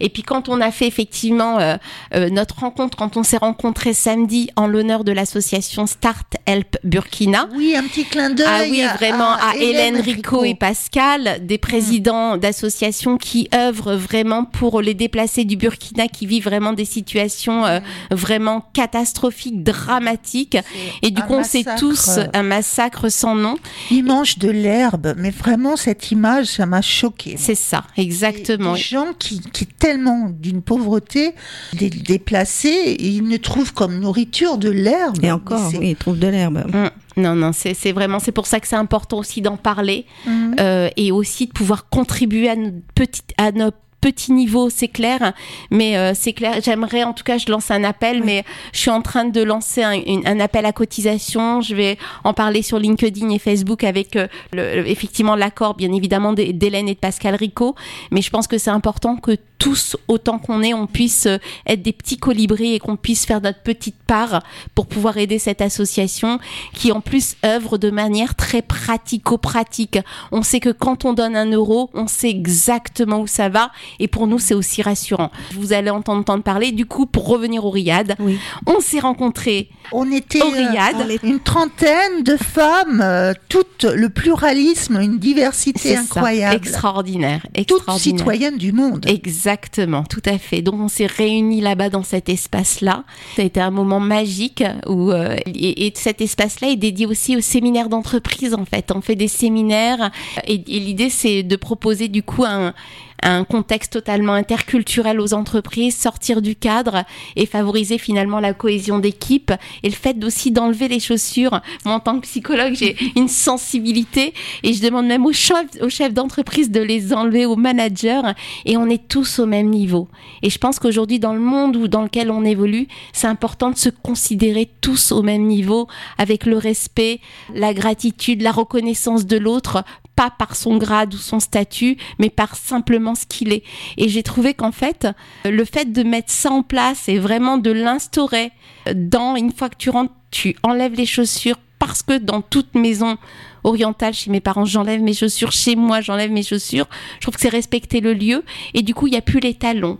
Et 0.00 0.08
puis 0.08 0.22
quand 0.22 0.48
on 0.48 0.60
a 0.60 0.70
fait 0.70 0.86
effectivement 0.86 1.58
euh, 1.58 1.76
euh, 2.14 2.28
notre 2.28 2.60
rencontre, 2.60 2.96
quand 2.96 3.16
on 3.16 3.22
s'est 3.22 3.36
rencontrés 3.36 3.94
samedi 3.94 4.50
en 4.56 4.66
l'honneur 4.66 5.04
de 5.04 5.12
l'association 5.12 5.86
Start 5.86 6.36
Help 6.46 6.76
Burkina. 6.84 7.48
Oui, 7.54 7.74
un 7.76 7.84
petit 7.84 8.04
clin 8.04 8.30
d'œil. 8.30 8.46
Ah 8.48 8.62
oui, 8.68 8.84
vraiment 8.96 9.32
à, 9.32 9.56
Hélène 9.56 10.00
Rico 10.00 10.44
et 10.44 10.54
Pascal, 10.54 11.46
des 11.46 11.58
présidents 11.58 12.36
d'associations 12.36 13.16
qui 13.16 13.48
œuvrent 13.54 13.94
vraiment 13.94 14.44
pour 14.44 14.80
les 14.80 14.94
déplacés 14.94 15.44
du 15.44 15.56
Burkina 15.56 16.08
qui 16.08 16.26
vivent 16.26 16.44
vraiment 16.44 16.72
des 16.72 16.84
situations 16.84 17.64
euh, 17.64 17.80
vraiment 18.10 18.64
catastrophiques, 18.72 19.62
dramatiques. 19.62 20.58
Et 21.02 21.10
du 21.10 21.22
coup, 21.22 21.34
on 21.34 21.44
sait 21.44 21.64
tous 21.78 22.18
un 22.32 22.42
massacre 22.42 23.08
sans 23.08 23.34
nom. 23.34 23.56
Ils 23.90 24.04
mangent 24.04 24.38
de 24.38 24.50
l'herbe 24.50 25.11
mais 25.16 25.30
vraiment 25.30 25.76
cette 25.76 26.10
image, 26.10 26.46
ça 26.46 26.66
m'a 26.66 26.82
choqué. 26.82 27.36
C'est 27.38 27.54
ça, 27.54 27.84
exactement. 27.96 28.74
Des, 28.74 28.80
gens 28.80 29.12
qui, 29.18 29.40
qui 29.40 29.66
tellement 29.66 30.30
d'une 30.30 30.62
pauvreté, 30.62 31.34
déplacés, 31.72 32.96
ils 32.98 33.26
ne 33.26 33.36
trouvent 33.36 33.72
comme 33.72 33.98
nourriture 33.98 34.58
de 34.58 34.70
l'herbe. 34.70 35.18
Et 35.22 35.32
encore, 35.32 35.70
oui, 35.78 35.90
ils 35.90 35.96
trouvent 35.96 36.18
de 36.18 36.28
l'herbe. 36.28 36.64
Hum. 36.72 36.90
Non, 37.16 37.34
non, 37.34 37.50
c'est 37.52 37.92
vraiment, 37.92 38.18
c'est 38.18 38.32
pour 38.32 38.46
ça 38.46 38.58
que 38.58 38.66
c'est 38.66 38.76
important 38.76 39.18
aussi 39.18 39.42
d'en 39.42 39.56
parler 39.56 40.06
hum. 40.26 40.56
euh, 40.60 40.88
et 40.96 41.12
aussi 41.12 41.46
de 41.46 41.52
pouvoir 41.52 41.88
contribuer 41.88 42.48
à, 42.48 42.56
notre 42.56 42.76
petite, 42.94 43.34
à 43.36 43.52
notre 43.52 43.76
petit 44.02 44.32
niveau, 44.32 44.68
c'est 44.68 44.88
clair. 44.88 45.32
Mais 45.70 45.96
euh, 45.96 46.12
c'est 46.14 46.34
clair, 46.34 46.56
j'aimerais, 46.62 47.04
en 47.04 47.14
tout 47.14 47.24
cas, 47.24 47.38
je 47.38 47.50
lance 47.50 47.70
un 47.70 47.84
appel, 47.84 48.22
mais 48.22 48.44
je 48.74 48.80
suis 48.80 48.90
en 48.90 49.00
train 49.00 49.24
de 49.24 49.42
lancer 49.42 49.82
un, 49.82 50.40
appel 50.40 50.66
à 50.66 50.72
cotisation. 50.72 51.62
Je 51.62 51.74
vais 51.74 51.96
en 52.24 52.34
parler 52.34 52.60
sur 52.60 52.78
LinkedIn 52.78 53.30
et 53.30 53.38
Facebook 53.38 53.84
avec 53.84 54.16
euh, 54.16 54.26
le, 54.52 54.86
effectivement 54.88 55.36
l'accord, 55.36 55.74
bien 55.74 55.92
évidemment, 55.92 56.34
d'Hélène 56.34 56.88
et 56.88 56.94
de 56.94 56.98
Pascal 56.98 57.36
Rico. 57.36 57.74
Mais 58.10 58.20
je 58.20 58.30
pense 58.30 58.46
que 58.46 58.58
c'est 58.58 58.70
important 58.70 59.16
que 59.16 59.38
tous, 59.62 59.96
autant 60.08 60.38
qu'on 60.40 60.60
est, 60.62 60.74
on 60.74 60.88
puisse 60.88 61.26
euh, 61.26 61.38
être 61.68 61.82
des 61.82 61.92
petits 61.92 62.16
colibris 62.16 62.74
et 62.74 62.78
qu'on 62.80 62.96
puisse 62.96 63.24
faire 63.26 63.40
notre 63.40 63.60
petite 63.62 63.94
part 64.08 64.42
pour 64.74 64.86
pouvoir 64.86 65.18
aider 65.18 65.38
cette 65.38 65.60
association 65.62 66.40
qui 66.74 66.90
en 66.90 67.00
plus 67.00 67.36
œuvre 67.44 67.78
de 67.78 67.90
manière 67.90 68.34
très 68.34 68.60
pratico-pratique. 68.62 69.98
On 70.32 70.42
sait 70.42 70.58
que 70.60 70.70
quand 70.70 71.04
on 71.04 71.12
donne 71.12 71.36
un 71.36 71.50
euro, 71.52 71.90
on 71.94 72.06
sait 72.08 72.28
exactement 72.30 73.20
où 73.20 73.26
ça 73.28 73.48
va 73.48 73.70
et 74.00 74.08
pour 74.08 74.26
nous 74.26 74.38
c'est 74.40 74.54
aussi 74.54 74.82
rassurant. 74.82 75.30
Vous 75.54 75.72
allez 75.72 75.90
entendre, 75.90 76.20
entendre 76.20 76.42
parler. 76.42 76.72
Du 76.72 76.86
coup, 76.86 77.06
pour 77.06 77.28
revenir 77.28 77.64
au 77.64 77.70
Riyad, 77.70 78.16
Oui. 78.18 78.38
on 78.66 78.80
s'est 78.80 78.98
rencontrés 79.00 79.68
On 79.92 80.10
était 80.10 80.42
au 80.42 80.50
Riyad. 80.50 80.96
euh, 81.08 81.16
une 81.22 81.38
trentaine 81.40 82.24
de 82.24 82.36
femmes, 82.36 83.00
euh, 83.00 83.32
toutes 83.48 83.84
le 83.84 84.08
pluralisme, 84.08 84.96
une 85.00 85.18
diversité 85.18 85.94
ça, 85.94 86.00
incroyable. 86.00 86.56
extraordinaire, 86.56 87.42
toutes 87.44 87.60
extraordinaire. 87.60 88.18
citoyennes 88.18 88.58
du 88.58 88.72
monde. 88.72 89.06
Exactement, 89.52 90.02
tout 90.04 90.22
à 90.24 90.38
fait. 90.38 90.62
Donc 90.62 90.76
on 90.80 90.88
s'est 90.88 91.06
réunis 91.06 91.60
là-bas 91.60 91.90
dans 91.90 92.02
cet 92.02 92.30
espace-là. 92.30 93.04
Ça 93.36 93.42
a 93.42 93.44
été 93.44 93.60
un 93.60 93.70
moment 93.70 94.00
magique 94.00 94.64
euh, 94.86 95.36
et, 95.46 95.86
et 95.86 95.92
cet 95.94 96.22
espace-là 96.22 96.70
est 96.70 96.76
dédié 96.76 97.04
aussi 97.04 97.36
aux 97.36 97.42
séminaires 97.42 97.90
d'entreprise 97.90 98.54
en 98.54 98.64
fait. 98.64 98.90
On 98.94 99.02
fait 99.02 99.14
des 99.14 99.28
séminaires 99.28 100.10
et, 100.46 100.54
et 100.54 100.80
l'idée 100.80 101.10
c'est 101.10 101.42
de 101.42 101.56
proposer 101.56 102.08
du 102.08 102.22
coup 102.22 102.44
un 102.46 102.72
un 103.22 103.44
contexte 103.44 103.92
totalement 103.92 104.34
interculturel 104.34 105.20
aux 105.20 105.34
entreprises, 105.34 105.96
sortir 105.96 106.42
du 106.42 106.56
cadre 106.56 107.04
et 107.36 107.46
favoriser 107.46 107.98
finalement 107.98 108.40
la 108.40 108.52
cohésion 108.52 108.98
d'équipe 108.98 109.52
et 109.82 109.88
le 109.88 109.94
fait 109.94 110.22
aussi 110.24 110.50
d'enlever 110.50 110.88
les 110.88 111.00
chaussures. 111.00 111.60
Moi, 111.84 111.94
en 111.94 112.00
tant 112.00 112.16
que 112.16 112.26
psychologue, 112.26 112.74
j'ai 112.74 112.96
une 113.16 113.28
sensibilité 113.28 114.34
et 114.62 114.72
je 114.72 114.82
demande 114.82 115.06
même 115.06 115.26
aux 115.26 115.32
chefs, 115.32 115.80
aux 115.80 115.88
chefs 115.88 116.12
d'entreprise 116.12 116.70
de 116.70 116.80
les 116.80 117.12
enlever, 117.12 117.46
aux 117.46 117.56
managers 117.56 118.22
et 118.64 118.76
on 118.76 118.88
est 118.88 119.08
tous 119.08 119.38
au 119.38 119.46
même 119.46 119.68
niveau. 119.68 120.08
Et 120.42 120.50
je 120.50 120.58
pense 120.58 120.78
qu'aujourd'hui, 120.78 121.18
dans 121.18 121.34
le 121.34 121.40
monde 121.40 121.76
où, 121.76 121.88
dans 121.88 122.02
lequel 122.02 122.30
on 122.30 122.44
évolue, 122.44 122.88
c'est 123.12 123.26
important 123.26 123.70
de 123.70 123.76
se 123.76 123.88
considérer 123.88 124.70
tous 124.80 125.12
au 125.12 125.22
même 125.22 125.46
niveau 125.46 125.86
avec 126.18 126.46
le 126.46 126.56
respect, 126.56 127.20
la 127.54 127.74
gratitude, 127.74 128.42
la 128.42 128.52
reconnaissance 128.52 129.26
de 129.26 129.36
l'autre 129.36 129.84
pas 130.16 130.30
par 130.30 130.56
son 130.56 130.76
grade 130.76 131.14
ou 131.14 131.18
son 131.18 131.40
statut, 131.40 131.96
mais 132.18 132.30
par 132.30 132.56
simplement 132.56 133.14
ce 133.14 133.26
qu'il 133.26 133.52
est. 133.52 133.62
Et 133.96 134.08
j'ai 134.08 134.22
trouvé 134.22 134.54
qu'en 134.54 134.72
fait, 134.72 135.08
le 135.44 135.64
fait 135.64 135.92
de 135.92 136.02
mettre 136.02 136.30
ça 136.30 136.50
en 136.50 136.62
place 136.62 137.08
et 137.08 137.18
vraiment 137.18 137.58
de 137.58 137.70
l'instaurer 137.70 138.52
dans 138.94 139.36
une 139.36 139.52
fois 139.52 139.68
que 139.68 139.76
tu 139.76 139.90
rentres, 139.90 140.12
tu 140.30 140.56
enlèves 140.62 140.94
les 140.94 141.06
chaussures 141.06 141.58
parce 141.78 142.02
que 142.02 142.16
dans 142.16 142.42
toute 142.42 142.74
maison 142.74 143.18
orientale 143.64 144.14
chez 144.14 144.30
mes 144.30 144.40
parents, 144.40 144.64
j'enlève 144.64 145.02
mes 145.02 145.14
chaussures, 145.14 145.52
chez 145.52 145.74
moi, 145.74 146.00
j'enlève 146.00 146.30
mes 146.30 146.42
chaussures. 146.42 146.86
Je 147.16 147.22
trouve 147.22 147.34
que 147.34 147.40
c'est 147.40 147.48
respecter 147.48 148.00
le 148.00 148.14
lieu 148.14 148.44
et 148.74 148.82
du 148.82 148.94
coup, 148.94 149.08
il 149.08 149.10
n'y 149.10 149.16
a 149.16 149.22
plus 149.22 149.40
les 149.40 149.54
talons. 149.54 149.98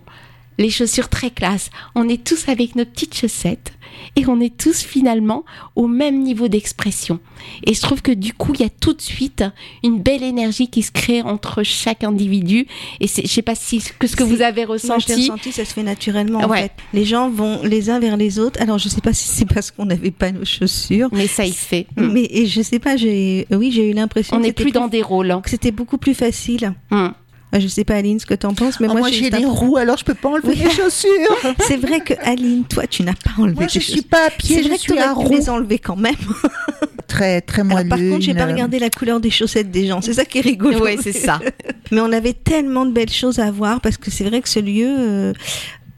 Les 0.57 0.69
chaussures 0.69 1.09
très 1.09 1.29
classe. 1.31 1.69
On 1.95 2.07
est 2.09 2.23
tous 2.23 2.47
avec 2.47 2.75
nos 2.75 2.85
petites 2.85 3.15
chaussettes 3.15 3.73
et 4.15 4.25
on 4.27 4.39
est 4.39 4.55
tous 4.55 4.81
finalement 4.81 5.45
au 5.75 5.87
même 5.87 6.21
niveau 6.23 6.47
d'expression. 6.47 7.19
Et 7.63 7.73
je 7.73 7.81
trouve 7.81 8.01
que 8.01 8.11
du 8.11 8.33
coup, 8.33 8.53
il 8.55 8.61
y 8.61 8.63
a 8.65 8.69
tout 8.69 8.93
de 8.93 9.01
suite 9.01 9.43
une 9.83 9.99
belle 10.01 10.23
énergie 10.23 10.67
qui 10.69 10.81
se 10.81 10.91
crée 10.91 11.21
entre 11.21 11.63
chaque 11.63 12.03
individu. 12.03 12.67
Et 12.99 13.07
je 13.07 13.27
sais 13.27 13.41
pas 13.41 13.55
si 13.55 13.81
que 13.99 14.07
ce 14.07 14.15
que 14.15 14.23
vous 14.23 14.41
avez 14.41 14.65
Moi, 14.65 14.77
je 14.77 14.87
l'ai 14.87 14.93
ressenti. 14.93 15.13
ressenti, 15.31 15.51
ça 15.51 15.65
se 15.65 15.73
fait 15.73 15.83
naturellement 15.83 16.39
en 16.39 16.47
Ouais. 16.49 16.63
fait. 16.63 16.71
Les 16.93 17.05
gens 17.05 17.29
vont 17.29 17.61
les 17.63 17.89
uns 17.89 17.99
vers 17.99 18.17
les 18.17 18.39
autres. 18.39 18.61
Alors 18.61 18.77
je 18.77 18.89
sais 18.89 19.01
pas 19.01 19.13
si 19.13 19.27
c'est 19.27 19.45
parce 19.45 19.71
qu'on 19.71 19.85
n'avait 19.85 20.11
pas 20.11 20.31
nos 20.31 20.45
chaussures, 20.45 21.09
Mais 21.11 21.27
ça 21.27 21.45
y 21.45 21.51
fait. 21.51 21.87
Mm. 21.97 22.07
mais 22.13 22.27
et 22.31 22.45
je 22.45 22.61
sais 22.61 22.79
pas. 22.79 22.95
J'ai 22.97 23.47
oui, 23.51 23.71
j'ai 23.71 23.89
eu 23.89 23.93
l'impression 23.93 24.37
On 24.37 24.39
n'est 24.39 24.53
plus 24.53 24.71
dans 24.71 24.87
des 24.87 25.01
rôles. 25.01 25.31
hein. 25.31 25.41
que 25.41 25.49
c'était 25.49 25.71
beaucoup 25.71 25.97
plus 25.97 26.13
facile. 26.13 26.73
Mm. 26.91 27.07
Euh, 27.53 27.59
Je 27.59 27.67
sais 27.67 27.83
pas 27.83 27.95
Aline 27.95 28.19
ce 28.19 28.25
que 28.25 28.33
t'en 28.33 28.53
penses, 28.53 28.79
mais 28.79 28.87
Ah, 28.89 28.93
moi, 28.93 29.01
moi, 29.01 29.11
j'ai 29.11 29.29
des 29.29 29.45
roues, 29.45 29.77
alors 29.77 29.97
je 29.97 30.03
peux 30.05 30.13
pas 30.13 30.29
enlever 30.29 30.49
Oui. 30.49 30.59
mes 30.63 30.69
chaussures. 30.69 31.37
C'est 31.67 31.77
vrai 31.77 31.99
que 31.99 32.13
Aline, 32.21 32.63
toi, 32.65 32.87
tu 32.87 33.03
n'as 33.03 33.13
pas 33.13 33.31
enlevé 33.37 33.55
Moi, 33.55 33.67
tes 33.67 33.79
je 33.79 33.85
suis 33.85 34.01
pas 34.01 34.27
à 34.27 34.29
pied, 34.31 34.63
je 34.63 34.67
vrai 34.69 34.77
suis 34.77 34.93
tu 34.93 34.99
à 34.99 35.13
roues. 35.13 35.29
les 35.31 35.49
enlever 35.49 35.79
quand 35.79 35.95
même. 35.95 36.15
Très, 37.07 37.41
très 37.41 37.63
moellune. 37.63 37.89
par 37.89 37.99
contre, 37.99 38.21
j'ai 38.21 38.33
pas 38.33 38.47
regardé 38.47 38.79
la 38.79 38.89
couleur 38.89 39.19
des 39.19 39.29
chaussettes 39.29 39.69
des 39.69 39.85
gens. 39.85 40.01
C'est 40.01 40.13
ça 40.13 40.25
qui 40.25 40.39
est 40.39 40.41
rigolo. 40.41 40.79
Ouais, 40.79 40.97
c'est 40.99 41.11
ça. 41.13 41.39
Mais 41.91 42.01
on 42.01 42.11
avait 42.11 42.33
tellement 42.33 42.85
de 42.87 42.91
belles 42.91 43.11
choses 43.11 43.37
à 43.37 43.51
voir 43.51 43.81
parce 43.81 43.97
que 43.97 44.09
c'est 44.09 44.23
vrai 44.23 44.41
que 44.41 44.49
ce 44.49 44.59
lieu, 44.59 44.87
euh, 44.89 45.33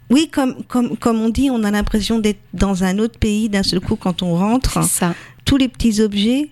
oui, 0.09 0.27
comme, 0.29 0.55
comme, 0.67 0.97
comme 0.97 1.21
on 1.21 1.29
dit, 1.29 1.49
on 1.49 1.63
a 1.63 1.71
l'impression 1.71 2.19
d'être 2.19 2.41
dans 2.53 2.83
un 2.83 2.99
autre 2.99 3.17
pays 3.17 3.47
d'un 3.47 3.63
seul 3.63 3.79
coup 3.79 3.95
quand 3.95 4.23
on 4.23 4.35
rentre. 4.35 4.83
Ça. 4.83 5.15
Tous 5.45 5.55
les 5.55 5.69
petits 5.69 6.01
objets 6.01 6.49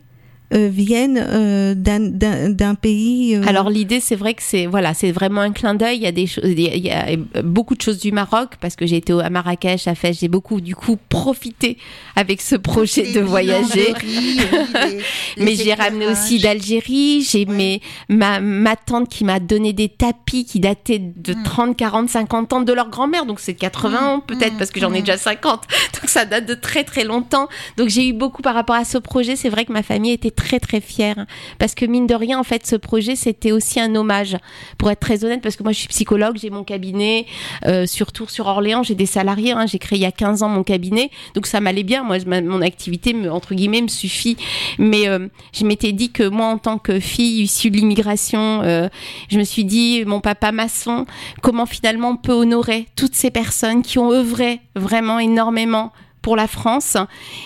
viennent 0.54 1.18
euh, 1.26 1.74
d'un- 1.76 2.76
pays. 2.76 3.36
euh, 3.36 3.42
Alors 3.48 3.70
l'idée, 3.70 4.00
c'est 4.00 4.16
vrai 4.16 4.34
que 4.34 4.42
c'est 4.44 4.66
voilà, 4.66 4.94
c'est 4.94 5.12
vraiment 5.12 5.42
un 5.42 5.52
clin 5.52 5.76
d'œil. 5.76 5.98
Il 5.98 6.04
y 6.04 6.08
a 6.08 6.12
des 6.12 6.28
choses, 6.28 6.44
il 6.46 6.60
y 6.86 6.90
a- 6.92 7.08
beaucoup 7.44 7.76
de 7.76 7.82
choses 7.82 8.00
du 8.00 8.12
Maroc 8.12 8.52
parce 8.62 8.76
que 8.76 8.86
j'ai 8.86 8.98
été 8.98 9.14
à 9.14 9.30
Marrakech, 9.30 9.88
à 9.88 9.96
Fès, 9.96 10.18
j'ai 10.20 10.28
beaucoup 10.28 10.62
du 10.62 10.76
coup 10.76 10.98
profité 11.10 11.78
avec 12.16 12.42
ce 12.42 12.56
projet 12.56 13.12
de 13.14 13.20
voyager. 13.20 13.94
Mais 15.38 15.56
j'ai 15.56 15.74
ramené 15.74 16.08
aussi 16.08 16.40
d'Algérie. 16.40 17.22
J'ai 17.30 17.44
Ouais. 17.46 17.54
mes 17.56 17.82
ma, 18.10 18.40
ma 18.40 18.76
tante 18.76 19.10
qui 19.10 19.24
m'a 19.26 19.40
donné 19.40 19.74
des 19.74 19.90
tapis 19.90 20.46
qui 20.46 20.60
dataient 20.60 21.00
de 21.00 21.34
Mm. 21.34 21.44
30, 21.44 21.78
40, 21.78 22.10
50 22.10 22.54
ans 22.54 22.62
de 22.62 22.72
leur 22.74 22.90
grand-mère. 22.90 23.26
Donc 23.26 23.40
c'est 23.40 23.54
80 23.54 24.16
ans 24.16 24.20
peut-être 24.22 24.54
Mm, 24.54 24.58
parce 24.58 24.72
que 24.72 24.80
j'en 24.80 24.94
ai 24.94 25.00
mm. 25.00 25.04
déjà 25.04 25.18
50. 25.18 25.62
Donc 26.02 26.10
ça 26.10 26.26
date 26.26 26.46
de 26.46 26.54
très 26.54 26.84
très 26.84 27.04
longtemps. 27.04 27.48
Donc 27.78 27.90
j'ai 27.90 28.08
eu 28.08 28.14
beaucoup 28.14 28.42
par 28.42 28.54
rapport 28.56 28.76
à 28.76 28.86
ce 28.86 28.98
projet. 28.98 29.36
C'est 29.36 29.50
vrai 29.50 29.66
que 29.66 29.74
ma 29.74 29.84
famille 29.84 30.12
était 30.12 30.32
très 30.32 30.43
très 30.60 30.82
fière 30.82 31.26
parce 31.60 31.76
que 31.76 31.86
mine 31.86 32.08
de 32.08 32.16
rien 32.16 32.40
en 32.40 32.44
fait 32.44 32.66
ce 32.66 32.76
projet 32.76 33.16
c'était 33.16 33.52
aussi 33.52 33.80
un 33.80 33.96
hommage. 33.96 34.38
Pour 34.78 34.90
être 34.92 35.00
très 35.00 35.24
honnête 35.24 35.42
parce 35.42 35.56
que 35.56 35.64
moi 35.64 35.72
je 35.72 35.80
suis 35.80 35.88
psychologue, 35.88 36.38
j'ai 36.42 36.50
mon 36.50 36.64
cabinet 36.64 37.26
euh, 37.66 37.86
sur 37.86 38.08
sur 38.28 38.48
Orléans, 38.48 38.84
j'ai 38.84 38.96
des 38.96 39.06
salariés. 39.06 39.52
hein. 39.52 39.66
j'ai 39.66 39.80
créé 39.80 40.00
il 40.00 40.02
y 40.02 40.06
a 40.06 40.12
15 40.12 40.44
ans 40.44 40.50
mon 40.50 40.64
cabinet. 40.64 41.12
Donc 41.36 41.48
ça 41.48 41.60
m'allait 41.60 41.84
bien. 41.84 42.04
Moi 42.04 42.18
mon 42.26 42.62
activité 42.62 43.16
entre 43.30 43.56
guillemets 43.56 43.82
me 43.82 43.88
suffit. 43.88 44.38
Mais 44.80 45.08
euh, 45.08 45.28
je 45.54 45.66
m'étais 45.66 45.92
dit 45.92 46.12
que 46.12 46.28
moi, 46.28 46.48
en 46.48 46.58
tant 46.58 46.78
que 46.78 47.00
fille 47.00 47.42
issue 47.44 47.70
de 47.70 47.78
l'immigration, 47.78 48.62
euh, 48.64 48.90
je 49.30 49.38
me 49.38 49.44
suis 49.44 49.66
dit, 49.66 50.04
mon 50.06 50.22
papa 50.22 50.52
maçon, 50.52 51.06
comment 51.42 51.66
finalement 51.66 52.10
on 52.10 52.18
peut 52.18 52.34
honorer 52.34 52.88
toutes 52.96 53.16
ces 53.16 53.32
personnes 53.32 53.82
qui 53.82 54.00
ont 54.00 54.12
œuvré 54.12 54.60
vraiment 54.76 55.20
énormément 55.20 55.92
pour 56.24 56.36
la 56.36 56.48
France. 56.48 56.98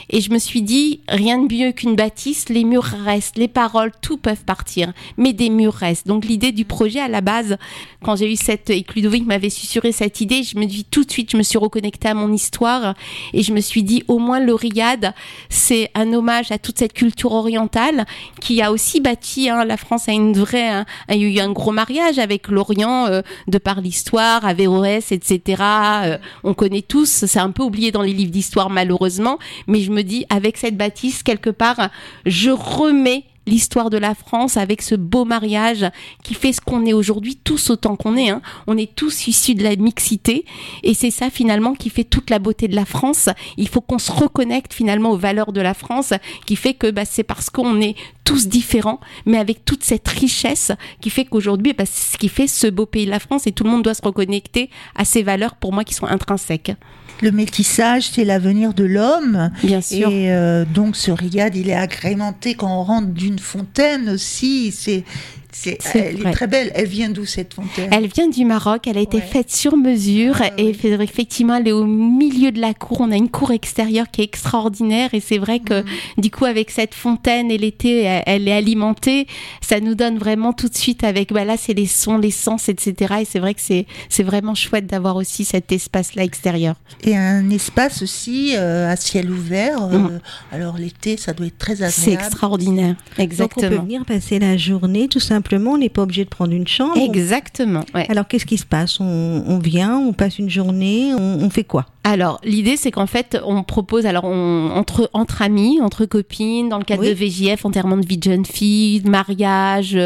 Et 0.09 0.21
je 0.21 0.31
me 0.31 0.39
suis 0.39 0.61
dit, 0.61 1.01
rien 1.09 1.39
de 1.39 1.53
mieux 1.53 1.71
qu'une 1.73 1.95
bâtisse, 1.95 2.47
les 2.47 2.63
murs 2.63 2.93
restent, 3.03 3.37
les 3.37 3.49
paroles, 3.49 3.91
tout 4.01 4.17
peuvent 4.17 4.45
partir, 4.45 4.93
mais 5.17 5.33
des 5.33 5.49
murs 5.49 5.73
restent. 5.73 6.07
Donc 6.07 6.23
l'idée 6.23 6.53
du 6.53 6.63
projet 6.63 7.01
à 7.01 7.09
la 7.09 7.19
base, 7.19 7.57
quand 8.03 8.15
j'ai 8.15 8.31
eu 8.31 8.37
cette, 8.37 8.69
et 8.69 8.83
que 8.83 9.25
m'avait 9.25 9.49
susurré 9.49 9.91
cette 9.91 10.21
idée, 10.21 10.43
je 10.43 10.57
me 10.57 10.65
dis 10.65 10.85
tout 10.85 11.03
de 11.03 11.11
suite, 11.11 11.31
je 11.31 11.37
me 11.37 11.43
suis 11.43 11.57
reconnectée 11.57 12.07
à 12.07 12.13
mon 12.13 12.31
histoire 12.31 12.93
et 13.33 13.41
je 13.41 13.51
me 13.51 13.59
suis 13.59 13.83
dit, 13.83 14.03
au 14.07 14.19
moins 14.19 14.39
le 14.39 14.53
Riyad, 14.53 15.13
c'est 15.49 15.89
un 15.95 16.13
hommage 16.13 16.51
à 16.51 16.59
toute 16.59 16.77
cette 16.77 16.93
culture 16.93 17.31
orientale 17.31 18.05
qui 18.39 18.61
a 18.61 18.71
aussi 18.71 19.01
bâti, 19.01 19.49
hein, 19.49 19.65
la 19.65 19.77
France 19.77 20.07
a 20.07 20.11
une 20.11 20.33
vraie, 20.33 20.69
hein, 20.69 20.85
a 21.07 21.15
eu 21.15 21.39
un 21.39 21.51
gros 21.51 21.71
mariage 21.71 22.19
avec 22.19 22.47
l'Orient 22.47 23.07
euh, 23.07 23.21
de 23.47 23.57
par 23.57 23.81
l'histoire, 23.81 24.45
Averroès, 24.45 25.11
etc. 25.11 25.63
Euh, 26.05 26.17
on 26.43 26.53
connaît 26.53 26.83
tous, 26.83 27.25
c'est 27.25 27.39
un 27.39 27.51
peu 27.51 27.63
oublié 27.63 27.91
dans 27.91 28.03
les 28.03 28.13
livres 28.13 28.31
d'histoire 28.31 28.66
malheureusement, 28.69 29.39
mais 29.67 29.81
je 29.81 29.91
me 29.91 30.03
dis 30.03 30.25
avec 30.29 30.57
cette 30.57 30.77
bâtisse 30.77 31.23
quelque 31.23 31.49
part, 31.49 31.89
je 32.25 32.49
remets 32.49 33.25
l'histoire 33.47 33.89
de 33.89 33.97
la 33.97 34.13
France 34.13 34.57
avec 34.57 34.81
ce 34.81 34.93
beau 34.93 35.25
mariage 35.25 35.85
qui 36.23 36.33
fait 36.33 36.53
ce 36.53 36.61
qu'on 36.61 36.85
est 36.85 36.93
aujourd'hui, 36.93 37.37
tous 37.43 37.69
autant 37.69 37.95
qu'on 37.95 38.17
est. 38.17 38.29
Hein. 38.29 38.41
On 38.67 38.77
est 38.77 38.93
tous 38.93 39.27
issus 39.27 39.55
de 39.55 39.63
la 39.63 39.75
mixité 39.75 40.45
et 40.83 40.93
c'est 40.93 41.11
ça 41.11 41.29
finalement 41.29 41.73
qui 41.73 41.89
fait 41.89 42.03
toute 42.03 42.29
la 42.29 42.39
beauté 42.39 42.67
de 42.67 42.75
la 42.75 42.85
France. 42.85 43.29
Il 43.55 43.69
faut 43.69 43.81
qu'on 43.81 43.99
se 43.99 44.11
reconnecte 44.11 44.73
finalement 44.73 45.11
aux 45.11 45.17
valeurs 45.17 45.53
de 45.53 45.61
la 45.61 45.73
France 45.73 46.13
qui 46.45 46.55
fait 46.55 46.73
que 46.73 46.91
bah, 46.91 47.05
c'est 47.05 47.23
parce 47.23 47.49
qu'on 47.49 47.81
est 47.81 47.95
tous 48.27 48.47
différents 48.49 48.99
mais 49.25 49.37
avec 49.37 49.63
toute 49.63 49.85
cette 49.85 50.07
richesse 50.09 50.73
qui 50.99 51.09
fait 51.09 51.23
qu'aujourd'hui 51.23 51.71
bah, 51.71 51.85
c'est 51.89 52.13
ce 52.13 52.17
qui 52.17 52.27
fait 52.27 52.47
ce 52.47 52.67
beau 52.67 52.85
pays 52.85 53.05
la 53.05 53.19
France 53.19 53.47
et 53.47 53.53
tout 53.53 53.63
le 53.63 53.69
monde 53.69 53.83
doit 53.83 53.93
se 53.93 54.01
reconnecter 54.01 54.69
à 54.95 55.05
ces 55.05 55.23
valeurs 55.23 55.55
pour 55.55 55.71
moi 55.71 55.85
qui 55.85 55.93
sont 55.93 56.07
intrinsèques. 56.07 56.73
Le 57.21 57.31
métissage, 57.31 58.09
c'est 58.11 58.25
l'avenir 58.25 58.73
de 58.73 58.83
l'homme. 58.83 59.49
Bien 59.63 59.81
sûr. 59.81 60.09
Et 60.09 60.31
euh, 60.31 60.65
donc 60.65 60.95
ce 60.95 61.09
riad, 61.09 61.55
il 61.55 61.69
est 61.69 61.73
agrémenté 61.75 62.53
quand 62.53 62.81
on 62.81 62.83
rentre 62.83 63.07
d'une 63.07 63.39
fontaine 63.39 64.09
aussi. 64.09 64.71
C'est, 64.71 65.03
c'est, 65.51 65.77
C'est 65.81 65.99
elle 65.99 66.17
vrai. 66.17 66.29
est 66.29 66.33
très 66.33 66.47
belle. 66.47 66.71
Elle 66.75 66.87
vient 66.87 67.09
d'où 67.09 67.25
cette 67.25 67.53
fontaine? 67.53 67.89
Elle 67.91 68.07
vient 68.07 68.27
du 68.29 68.45
Maroc, 68.45 68.87
elle 68.87 68.97
a 68.97 69.01
été 69.01 69.17
Ouais. 69.17 69.23
faite 69.23 69.51
sur 69.51 69.75
mesure 69.77 70.35
Ah, 70.41 70.51
et 70.57 70.69
effectivement 70.69 71.55
elle 71.55 71.67
est 71.67 71.71
au 71.71 71.85
milieu 71.85 72.51
de 72.51 72.59
la 72.59 72.73
cour. 72.73 73.01
On 73.01 73.11
a 73.11 73.15
une 73.15 73.29
cour 73.29 73.51
extérieure 73.51 74.09
qui 74.11 74.21
est 74.21 74.25
extraordinaire 74.25 75.09
et 75.13 75.19
c'est 75.19 75.37
vrai 75.37 75.59
que 75.59 75.81
Mhm. 75.81 75.85
du 76.17 76.31
coup 76.31 76.45
avec 76.45 76.69
cette 76.71 76.93
fontaine 76.93 77.49
et 77.51 77.57
l'été 77.57 78.01
elle, 78.01 78.23
elle 78.25 78.47
est 78.47 78.53
alimentée, 78.53 79.27
ça 79.61 79.79
nous 79.79 79.95
donne 79.95 80.17
vraiment 80.17 80.53
tout 80.53 80.69
de 80.69 80.75
suite 80.75 81.03
avec 81.03 81.31
bah 81.33 81.45
là 81.45 81.55
c'est 81.57 81.73
les 81.73 81.87
sons, 81.87 82.17
les 82.17 82.31
sens 82.31 82.69
etc. 82.69 83.15
Et 83.21 83.25
c'est 83.25 83.39
vrai 83.39 83.53
que 83.53 83.61
c'est 83.61 83.85
c'est 84.09 84.23
vraiment 84.23 84.55
chouette 84.55 84.87
d'avoir 84.87 85.15
aussi 85.15 85.45
cet 85.45 85.71
espace 85.71 86.15
là 86.15 86.23
extérieur. 86.23 86.75
Et 87.03 87.15
un 87.15 87.49
espace 87.49 88.01
aussi 88.01 88.53
euh, 88.55 88.91
à 88.91 88.95
ciel 88.95 89.31
ouvert. 89.31 89.81
euh, 89.83 89.97
Mhm. 89.97 90.19
Alors 90.51 90.77
l'été, 90.77 91.17
ça 91.17 91.33
doit 91.33 91.47
être 91.47 91.57
très 91.57 91.73
agréable. 91.73 91.93
C'est 91.95 92.13
extraordinaire, 92.13 92.95
Donc 92.95 92.97
on 93.11 93.15
peut 93.15 93.21
exactement. 93.23 93.81
venir 93.83 94.05
passer 94.05 94.39
la 94.39 94.57
journée 94.57 95.07
tout 95.07 95.19
simplement 95.19 95.36
simplement, 95.37 95.71
on 95.73 95.77
n'est 95.77 95.89
pas 95.89 96.01
obligé 96.03 96.23
de 96.25 96.29
prendre 96.29 96.53
une 96.53 96.67
chambre. 96.67 96.97
Exactement. 96.97 97.83
Ouais. 97.93 98.05
Alors 98.09 98.27
qu'est-ce 98.27 98.45
qui 98.45 98.57
se 98.57 98.65
passe? 98.65 98.99
On, 98.99 99.43
on 99.47 99.59
vient, 99.59 99.97
on 99.97 100.13
passe 100.13 100.39
une 100.39 100.49
journée, 100.49 101.13
on, 101.13 101.39
on 101.45 101.49
fait 101.49 101.63
quoi? 101.63 101.85
Alors, 102.03 102.39
l'idée, 102.45 102.77
c'est 102.77 102.89
qu'en 102.89 103.05
fait, 103.05 103.37
on 103.43 103.63
propose, 103.63 104.05
alors, 104.05 104.23
on, 104.23 104.69
entre, 104.73 105.09
entre 105.11 105.41
amis, 105.41 105.81
entre 105.81 106.05
copines, 106.05 106.69
dans 106.69 106.77
le 106.77 106.85
cadre 106.85 107.01
Oui. 107.01 107.09
de 107.09 107.13
VJF, 107.13 107.65
enterrement 107.65 107.97
de 107.97 108.05
vie 108.07 108.17
de 108.17 108.23
jeune 108.23 108.45
fille, 108.45 109.01
mariage, 109.03 109.99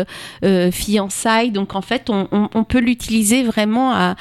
euh, 0.44 0.72
fiançailles. 0.72 1.52
Donc, 1.52 1.76
en 1.76 1.84
fait, 1.84 2.10
on, 2.10 2.28
on, 2.32 2.50
on 2.56 2.64
peut 2.64 2.80
l'utiliser 2.80 3.44
vraiment 3.44 3.92
à, 3.94 4.16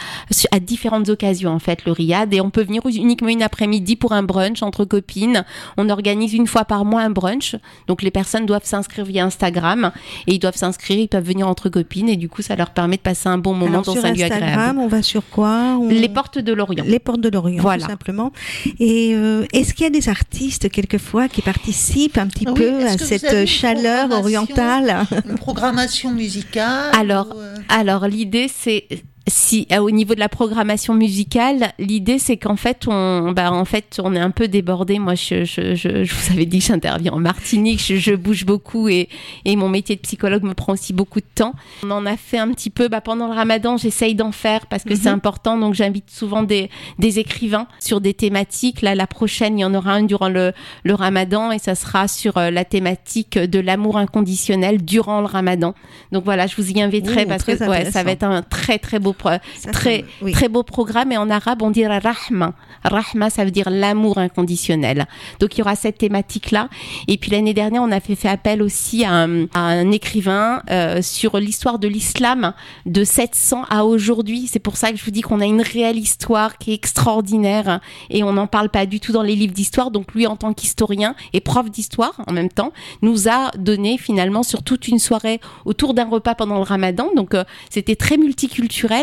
à 0.53 0.61
différentes 0.61 1.09
occasions, 1.09 1.53
en 1.53 1.59
fait, 1.59 1.87
le 1.87 1.93
RIAD. 1.93 2.35
Et 2.35 2.43
on 2.43 2.51
peut 2.51 2.63
venir 2.65 2.83
uniquement 2.85 3.31
une 3.31 3.43
après-midi 3.43 3.97
pour 3.97 4.13
un 4.13 4.25
brunch 4.25 4.63
entre 4.63 4.85
copines. 4.85 5.47
On 5.79 5.89
organise 5.89 6.35
une 6.35 6.47
fois 6.47 6.67
par 6.67 6.85
mois 6.85 7.01
un 7.01 7.11
brunch. 7.11 7.57
Donc, 7.87 8.03
les 8.03 8.11
personnes 8.11 8.45
doivent 8.45 8.67
s'inscrire 8.67 9.07
via 9.07 9.25
Instagram 9.25 9.91
et 10.27 10.35
ils 10.35 10.39
doivent 10.39 10.55
s'inscrire, 10.55 11.00
ils 11.03 11.09
peuvent 11.09 11.25
venir 11.25 11.47
entre 11.49 11.69
copines. 11.69 12.09
Et 12.09 12.17
du 12.17 12.29
coup, 12.29 12.43
ça 12.43 12.57
leur 12.57 12.71
permet 12.71 12.97
de 12.97 13.03
passer 13.03 13.29
un 13.29 13.39
bon 13.39 13.53
moment 13.55 13.71
Alors, 13.71 13.83
dans 13.85 13.93
sur 13.93 14.05
un 14.05 14.13
lieu 14.13 14.23
Instagram, 14.25 14.49
agréable. 14.49 14.79
on 14.81 14.89
va 14.89 15.03
sur 15.03 15.23
quoi 15.29 15.79
On- 15.81 15.89
Les 15.89 16.09
portes 16.09 16.39
de 16.39 16.53
l'Orient. 16.53 16.85
Les 16.87 16.99
portes 16.99 17.21
de 17.21 17.29
l'Orient, 17.29 17.63
Voilà. 17.63 17.85
tout 17.85 17.91
simplement. 17.91 18.33
Et 18.79 19.13
euh, 19.15 19.45
est-ce 19.53 19.75
qu'il 19.75 19.85
y 19.85 19.87
a 19.87 19.91
des 19.91 20.09
artistes, 20.09 20.69
quelquefois, 20.71 21.29
qui 21.29 21.43
participent 21.43 22.19
un 22.19 22.27
petit 22.27 22.47
Oui, 22.47 22.55
peu 22.55 22.85
à 22.87 22.99
cette 22.99 23.47
chaleur 23.47 24.11
orientale 24.11 25.07
Une 25.29 25.37
programmation 25.37 26.11
musicale 26.13 26.91
Alors, 26.99 27.29
ou, 27.35 27.41
euh, 27.41 27.57
Alors 27.69 28.07
l'idée 28.07 28.49
c'est 28.55 28.87
si 29.31 29.67
euh, 29.73 29.79
au 29.79 29.91
niveau 29.91 30.15
de 30.15 30.21
la 30.21 30.29
programmation 30.29 30.95
musicale, 30.95 31.73
l'idée 31.79 32.19
c'est 32.19 32.37
qu'en 32.37 32.57
fait 32.57 32.87
on 32.87 33.33
bah 33.33 33.53
en 33.53 33.65
fait 33.65 34.01
on 34.03 34.15
est 34.15 34.21
un 34.21 34.31
peu 34.31 34.49
débordé. 34.49 34.99
Moi 34.99 35.15
je 35.15 35.45
je, 35.45 35.75
je, 35.75 36.05
je 36.05 36.15
vous 36.15 36.33
avais 36.33 36.47
dit 36.47 36.59
que 36.59 36.65
j'interviens 36.67 37.13
en 37.13 37.19
Martinique, 37.19 37.83
je, 37.83 37.97
je 37.97 38.15
bouge 38.15 38.45
beaucoup 38.45 38.89
et 38.89 39.09
et 39.45 39.57
mon 39.57 39.69
métier 39.69 39.97
de 39.97 40.01
psychologue 40.01 40.43
me 40.43 40.55
prend 40.55 40.73
aussi 40.75 40.93
beaucoup 40.93 41.21
de 41.21 41.27
temps. 41.35 41.55
On 41.85 41.91
en 41.91 42.05
a 42.07 42.17
fait 42.17 42.39
un 42.39 42.49
petit 42.49 42.71
peu 42.71 42.89
bah, 42.89 43.01
pendant 43.01 43.29
le 43.29 43.35
Ramadan, 43.35 43.77
j'essaye 43.77 44.15
d'en 44.15 44.33
faire 44.33 44.67
parce 44.67 44.85
que 44.85 44.95
c'est 44.95 45.09
important 45.09 45.57
donc 45.57 45.75
j'invite 45.75 46.11
souvent 46.11 46.43
des 46.43 46.69
des 46.99 47.19
écrivains 47.19 47.67
sur 47.79 48.01
des 48.01 48.15
thématiques. 48.15 48.83
Là 48.83 48.95
la 48.95 49.07
prochaine, 49.07 49.59
il 49.59 49.63
y 49.63 49.65
en 49.65 49.75
aura 49.75 49.93
un 49.93 50.03
durant 50.03 50.29
le 50.29 50.53
le 50.85 50.95
Ramadan 50.95 51.53
et 51.53 51.59
ça 51.59 51.75
sera 51.75 52.09
sur 52.09 52.37
euh, 52.37 52.51
la 52.51 52.65
thématique 52.65 53.39
de 53.39 53.61
l'amour 53.61 53.97
inconditionnel 53.97 54.85
durant 54.85 55.21
le 55.21 55.27
Ramadan. 55.27 55.75
Donc 56.13 56.25
voilà, 56.25 56.47
je 56.47 56.57
vous 56.57 56.71
y 56.71 56.83
inviterai 56.83 57.25
Ouh, 57.25 57.29
parce 57.29 57.45
que 57.45 57.69
ouais, 57.69 57.91
ça 57.91 58.03
va 58.03 58.13
être 58.13 58.25
un 58.25 58.43
très 58.43 58.79
très 58.79 58.99
beau 58.99 59.13
Ça, 59.23 59.71
très 59.71 60.05
oui. 60.23 60.33
très 60.33 60.49
beau 60.49 60.63
programme 60.63 61.13
et 61.13 61.17
en 61.17 61.31
arabe 61.31 61.63
on 61.63 61.71
dirait 61.71 61.99
rahma. 61.99 62.55
Rahma 62.85 63.31
ça 63.31 63.45
veut 63.45 63.51
dire 63.51 63.71
l'amour 63.71 64.19
inconditionnel. 64.19 65.07
Donc 65.41 65.57
il 65.57 65.59
y 65.59 65.63
aura 65.63 65.77
cette 65.77 65.99
thématique 65.99 66.51
là 66.51 66.69
et 67.09 67.17
puis 67.17 67.31
l'année 67.31 67.55
dernière 67.55 67.83
on 67.83 67.93
a 67.93 68.01
fait, 68.01 68.15
fait 68.15 68.29
appel 68.29 68.63
aussi 68.63 69.05
à 69.05 69.13
un, 69.13 69.45
à 69.55 69.61
un 69.61 69.91
écrivain 69.91 70.63
euh, 70.71 71.03
sur 71.03 71.39
l'histoire 71.39 71.79
de 71.79 71.89
l'islam 71.89 72.53
de 72.87 73.05
700 73.05 73.65
à 73.69 73.85
aujourd'hui. 73.85 74.49
C'est 74.51 74.59
pour 74.59 74.77
ça 74.77 74.91
que 74.91 74.97
je 74.97 75.05
vous 75.05 75.11
dis 75.11 75.21
qu'on 75.23 75.41
a 75.41 75.47
une 75.47 75.63
réelle 75.63 75.99
histoire 75.99 76.59
qui 76.59 76.73
est 76.73 76.75
extraordinaire 76.75 77.81
et 78.09 78.23
on 78.23 78.33
n'en 78.33 78.47
parle 78.47 78.69
pas 78.69 78.87
du 78.87 79.01
tout 79.01 79.13
dans 79.13 79.23
les 79.23 79.37
livres 79.37 79.55
d'histoire. 79.55 79.91
Donc 79.91 80.15
lui 80.15 80.27
en 80.27 80.37
tant 80.37 80.53
qu'historien 80.53 81.15
et 81.33 81.41
prof 81.41 81.71
d'histoire 81.71 82.21
en 82.27 82.33
même 82.33 82.49
temps 82.49 82.73
nous 83.03 83.29
a 83.29 83.51
donné 83.57 83.99
finalement 83.99 84.43
sur 84.43 84.63
toute 84.63 84.89
une 84.89 84.99
soirée 84.99 85.41
autour 85.65 85.95
d'un 85.95 86.09
repas 86.09 86.35
pendant 86.35 86.57
le 86.57 86.63
ramadan. 86.63 87.11
Donc 87.15 87.35
euh, 87.35 87.45
c'était 87.69 87.97
très 87.97 88.17
multiculturel 88.17 89.00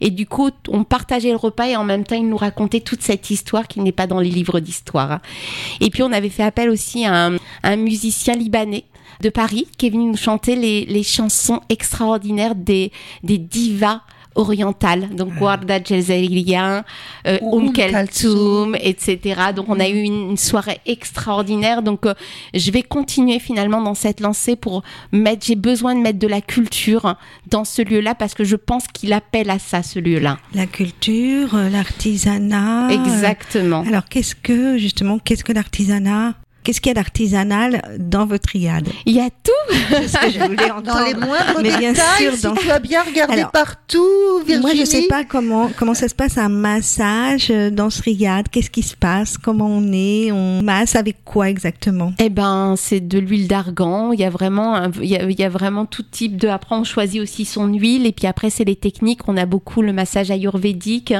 et 0.00 0.10
du 0.10 0.26
coup 0.26 0.50
on 0.68 0.84
partageait 0.84 1.30
le 1.30 1.36
repas 1.36 1.66
et 1.66 1.76
en 1.76 1.84
même 1.84 2.04
temps 2.04 2.16
il 2.16 2.28
nous 2.28 2.36
racontait 2.36 2.80
toute 2.80 3.02
cette 3.02 3.30
histoire 3.30 3.68
qui 3.68 3.80
n'est 3.80 3.92
pas 3.92 4.06
dans 4.06 4.20
les 4.20 4.30
livres 4.30 4.60
d'histoire. 4.60 5.20
Et 5.80 5.90
puis 5.90 6.02
on 6.02 6.12
avait 6.12 6.28
fait 6.28 6.42
appel 6.42 6.70
aussi 6.70 7.04
à 7.04 7.30
un, 7.62 7.76
musicien 7.76 8.34
libanais 8.34 8.84
de 9.20 9.28
Paris 9.28 9.66
qui 9.76 9.86
est 9.86 9.90
venu 9.90 10.04
nous 10.04 10.16
chanter 10.16 10.56
les, 10.56 11.02
chansons 11.02 11.60
extraordinaires 11.68 12.54
des 12.54 12.92
divas 13.22 14.00
orientales, 14.34 15.08
donc 15.14 15.32
Warda 15.40 15.82
Jazairian, 15.82 16.82
euh, 17.26 17.38
Ou 17.42 17.58
Umm 17.60 17.66
Umm 17.66 17.72
Kalthoum, 17.72 18.76
etc. 18.76 19.18
Donc 19.54 19.66
on 19.68 19.80
a 19.80 19.88
eu 19.88 19.98
une, 20.00 20.30
une 20.30 20.36
soirée 20.36 20.80
extraordinaire. 20.86 21.82
Donc 21.82 22.06
euh, 22.06 22.14
je 22.54 22.70
vais 22.70 22.82
continuer 22.82 23.38
finalement 23.38 23.82
dans 23.82 23.94
cette 23.94 24.20
lancée 24.20 24.56
pour 24.56 24.82
mettre, 25.12 25.44
j'ai 25.46 25.56
besoin 25.56 25.94
de 25.94 26.00
mettre 26.00 26.18
de 26.18 26.26
la 26.28 26.40
culture 26.40 27.16
dans 27.50 27.64
ce 27.64 27.82
lieu-là 27.82 28.14
parce 28.14 28.34
que 28.34 28.44
je 28.44 28.56
pense 28.56 28.86
qu'il 28.86 29.12
appelle 29.12 29.50
à 29.50 29.58
ça, 29.58 29.82
ce 29.82 29.98
lieu-là. 29.98 30.38
La 30.54 30.66
culture, 30.66 31.54
euh, 31.54 31.68
l'artisanat. 31.68 32.88
euh, 32.88 33.04
Exactement. 33.04 33.84
Alors, 33.86 34.04
qu'est-ce 34.08 34.34
que, 34.34 34.78
justement, 34.78 35.18
qu'est-ce 35.18 35.44
que 35.44 35.52
l'artisanat? 35.52 36.34
Qu'est-ce 36.62 36.80
qu'il 36.80 36.90
y 36.90 36.92
a 36.92 36.94
d'artisanal 36.94 37.82
dans 37.98 38.26
votre 38.26 38.48
triade 38.48 38.86
Il 39.06 39.14
y 39.16 39.20
a 39.20 39.30
tout. 39.30 39.74
C'est 39.90 40.08
ce 40.08 40.18
que 40.18 40.30
je 40.30 40.38
voulais 40.44 40.70
entendre. 40.70 40.98
dans 40.98 41.04
les 41.06 41.14
moindres 41.14 41.60
Mais 41.62 41.76
bien 41.78 41.92
détails, 41.92 42.04
sûr, 42.22 42.32
si 42.34 42.42
dans- 42.42 42.54
tu 42.54 42.70
as 42.70 42.78
bien 42.78 43.02
regardé 43.02 43.34
Alors, 43.34 43.50
partout, 43.50 44.04
Virginie. 44.46 44.60
Moi, 44.60 44.74
je 44.74 44.84
sais 44.84 45.06
pas 45.08 45.24
comment 45.24 45.70
comment 45.76 45.94
ça 45.94 46.08
se 46.08 46.14
passe 46.14 46.36
un 46.38 46.48
massage 46.48 47.48
euh, 47.50 47.70
dans 47.70 47.88
ce 47.90 48.02
riad. 48.02 48.48
Qu'est-ce 48.48 48.70
qui 48.70 48.82
se 48.82 48.96
passe? 48.96 49.38
Comment 49.38 49.68
on 49.68 49.90
est? 49.92 50.32
On 50.32 50.62
masse 50.62 50.96
avec 50.96 51.24
quoi 51.24 51.48
exactement? 51.48 52.12
Eh 52.18 52.28
ben, 52.28 52.74
c'est 52.76 53.00
de 53.00 53.18
l'huile 53.18 53.48
d'argan. 53.48 54.12
Il 54.12 54.20
y 54.20 54.24
a 54.24 54.30
vraiment, 54.30 54.74
un- 54.76 54.90
il 55.00 55.08
y 55.08 55.16
a, 55.16 55.24
il 55.24 55.38
y 55.38 55.44
a 55.44 55.48
vraiment 55.48 55.86
tout 55.86 56.02
type 56.02 56.36
de. 56.36 56.48
Après, 56.48 56.74
on 56.76 56.84
choisit 56.84 57.20
aussi 57.22 57.44
son 57.44 57.66
huile. 57.68 58.06
Et 58.06 58.12
puis 58.12 58.26
après, 58.26 58.50
c'est 58.50 58.64
les 58.64 58.76
techniques. 58.76 59.28
On 59.28 59.36
a 59.36 59.46
beaucoup 59.46 59.82
le 59.82 59.92
massage 59.92 60.30
ayurvédique. 60.30 61.14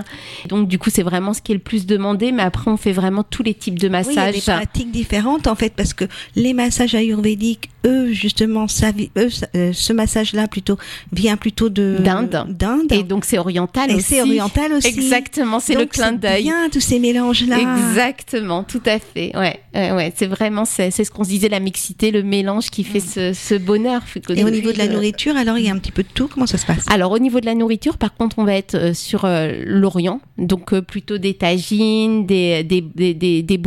Donc, 0.48 0.68
du 0.68 0.78
coup, 0.78 0.90
c'est 0.90 1.02
vraiment 1.02 1.32
ce 1.34 1.40
qui 1.40 1.52
est 1.52 1.54
le 1.56 1.60
plus 1.60 1.86
demandé. 1.86 2.30
Mais 2.32 2.42
après, 2.42 2.70
on 2.70 2.76
fait 2.76 2.92
vraiment 2.92 3.22
tous 3.22 3.42
les 3.42 3.54
types 3.54 3.78
de 3.78 3.88
Oui, 3.88 3.94
il 4.08 4.14
y 4.14 4.18
a 4.18 4.20
massages. 4.26 4.34
des 4.34 4.40
pratiques 4.52 4.90
différentes 4.90 5.29
en 5.46 5.54
fait 5.54 5.72
parce 5.74 5.94
que 5.94 6.04
les 6.36 6.54
massages 6.54 6.94
ayurvédiques, 6.94 7.70
eux 7.86 8.12
justement, 8.12 8.68
ça, 8.68 8.90
eux, 9.16 9.28
euh, 9.56 9.72
ce 9.72 9.92
massage-là 9.92 10.48
plutôt 10.48 10.76
vient 11.12 11.36
plutôt 11.36 11.68
de 11.68 11.96
D'Inde. 12.00 12.46
D'Inde. 12.48 12.92
et 12.92 13.02
donc, 13.02 13.24
c'est 13.24 13.38
oriental 13.38 13.90
Et 13.90 13.94
aussi. 13.94 14.04
c'est 14.14 14.22
oriental 14.22 14.72
aussi. 14.72 14.88
Exactement. 14.88 15.60
C'est 15.60 15.74
le 15.74 15.86
clin 15.86 16.12
d'œil. 16.12 16.42
Bien 16.44 16.68
tous 16.70 16.80
ces 16.80 16.98
mélanges-là. 16.98 17.58
Exactement, 17.58 18.64
tout 18.64 18.82
à 18.86 18.98
fait. 18.98 19.36
Ouais, 19.36 19.60
ouais, 19.74 19.92
ouais. 19.92 20.12
c'est 20.16 20.26
vraiment 20.26 20.64
c'est 20.64 20.90
c'est 20.90 21.04
ce 21.04 21.10
qu'on 21.10 21.24
se 21.24 21.30
disait 21.30 21.48
la 21.48 21.60
mixité, 21.60 22.10
le 22.10 22.22
mélange 22.22 22.70
qui 22.70 22.84
fait 22.84 23.00
ce, 23.00 23.32
ce 23.32 23.54
bonheur. 23.54 24.02
Et 24.34 24.44
au 24.44 24.50
niveau 24.50 24.72
de 24.72 24.78
la 24.78 24.88
nourriture, 24.88 25.36
alors 25.36 25.58
il 25.58 25.64
y 25.66 25.68
a 25.68 25.72
un 25.72 25.78
petit 25.78 25.92
peu 25.92 26.02
de 26.02 26.08
tout. 26.12 26.28
Comment 26.28 26.46
ça 26.46 26.58
se 26.58 26.66
passe? 26.66 26.84
Alors 26.90 27.12
au 27.12 27.18
niveau 27.18 27.40
de 27.40 27.46
la 27.46 27.54
nourriture, 27.54 27.96
par 27.98 28.14
contre, 28.14 28.38
on 28.38 28.44
va 28.44 28.54
être 28.54 28.74
euh, 28.74 28.94
sur 28.94 29.24
euh, 29.24 29.52
l'Orient, 29.64 30.20
donc 30.38 30.72
euh, 30.72 30.82
plutôt 30.82 31.18
des 31.18 31.34
tagines, 31.34 32.26
des 32.26 32.62
des 32.64 32.80
des 32.80 33.14
des, 33.14 33.42
des 33.42 33.58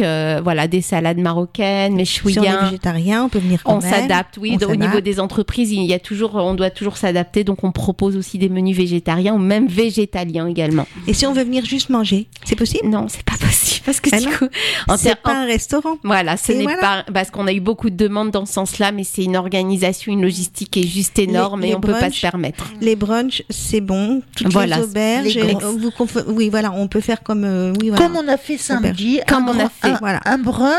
euh, 0.00 0.40
voilà, 0.42 0.68
des 0.68 0.81
salades 0.82 1.18
marocaines, 1.18 1.94
mes 1.94 2.04
Si 2.04 2.20
on 2.24 2.28
est 2.42 2.62
végétarien, 2.64 3.24
on 3.24 3.28
peut 3.28 3.38
venir 3.38 3.62
quand 3.62 3.76
On 3.76 3.80
même. 3.80 3.90
s'adapte, 3.90 4.36
oui. 4.38 4.56
On 4.60 4.70
au 4.70 4.76
niveau 4.76 5.00
des 5.00 5.20
entreprises, 5.20 5.72
il 5.72 5.84
y 5.84 5.94
a 5.94 5.98
toujours, 5.98 6.34
on 6.36 6.54
doit 6.54 6.70
toujours 6.70 6.96
s'adapter, 6.96 7.44
donc 7.44 7.64
on 7.64 7.72
propose 7.72 8.16
aussi 8.16 8.38
des 8.38 8.48
menus 8.48 8.76
végétariens 8.76 9.34
ou 9.34 9.38
même 9.38 9.66
végétaliens 9.66 10.46
également. 10.46 10.86
Et 11.06 11.14
si 11.14 11.26
on 11.26 11.32
veut 11.32 11.44
venir 11.44 11.64
juste 11.64 11.88
manger, 11.90 12.28
c'est 12.44 12.56
possible? 12.56 12.88
Non, 12.88 13.06
c'est 13.08 13.22
pas 13.24 13.36
possible 13.40 13.82
parce 13.84 14.00
que 14.00 14.10
Ah 14.12 14.20
du 14.20 14.26
coup, 14.28 14.46
en 14.88 14.96
C'est 14.96 15.04
ter- 15.10 15.16
en- 15.24 15.28
pas 15.30 15.42
un 15.42 15.46
restaurant. 15.46 15.96
Voilà, 16.04 16.36
ce 16.36 16.52
Et 16.52 16.56
n'est 16.56 16.62
voilà. 16.64 16.80
pas 16.80 17.04
parce 17.12 17.30
qu'on 17.30 17.46
a 17.46 17.52
eu 17.52 17.60
beaucoup 17.60 17.90
de 17.90 17.96
demandes 17.96 18.30
dans 18.30 18.46
ce 18.46 18.52
sens-là, 18.54 18.92
mais 18.92 19.04
c'est 19.04 19.24
une 19.24 19.36
organisation, 19.36 20.12
une 20.12 20.22
logistique 20.22 20.70
qui 20.70 20.80
est 20.80 20.86
juste 20.86 21.18
énorme 21.18 21.62
Les- 21.62 21.68
et 21.70 21.74
on 21.74 21.80
peut 21.80 21.92
pas 21.92 22.10
se 22.10 22.20
permettre. 22.20 22.66
Les 22.80 22.96
brunchs, 22.96 23.42
c'est 23.50 23.80
bon. 23.80 24.22
Toutes 24.36 24.52
Voilà, 24.52 24.76
les 24.78 24.82
auberges. 24.84 25.34
les 25.34 25.50
et 25.50 25.54
gros. 25.54 25.72
vous 25.78 25.90
conf- 25.90 26.24
Oui, 26.28 26.48
voilà, 26.50 26.72
on 26.72 26.88
peut 26.88 27.00
faire 27.00 27.22
comme. 27.22 27.44
euh, 27.44 27.72
oui, 27.80 27.90
voilà. 27.90 28.04
Comme 28.06 28.16
on 28.16 28.28
a 28.28 28.36
fait 28.36 28.56
samedi, 28.56 29.20
Comme 29.28 29.48
on 29.48 29.58
a 29.58 29.68
fait. 29.68 29.88
un, 29.88 29.96
Voilà. 30.00 30.20
un 30.24 30.38
brunch 30.38 30.71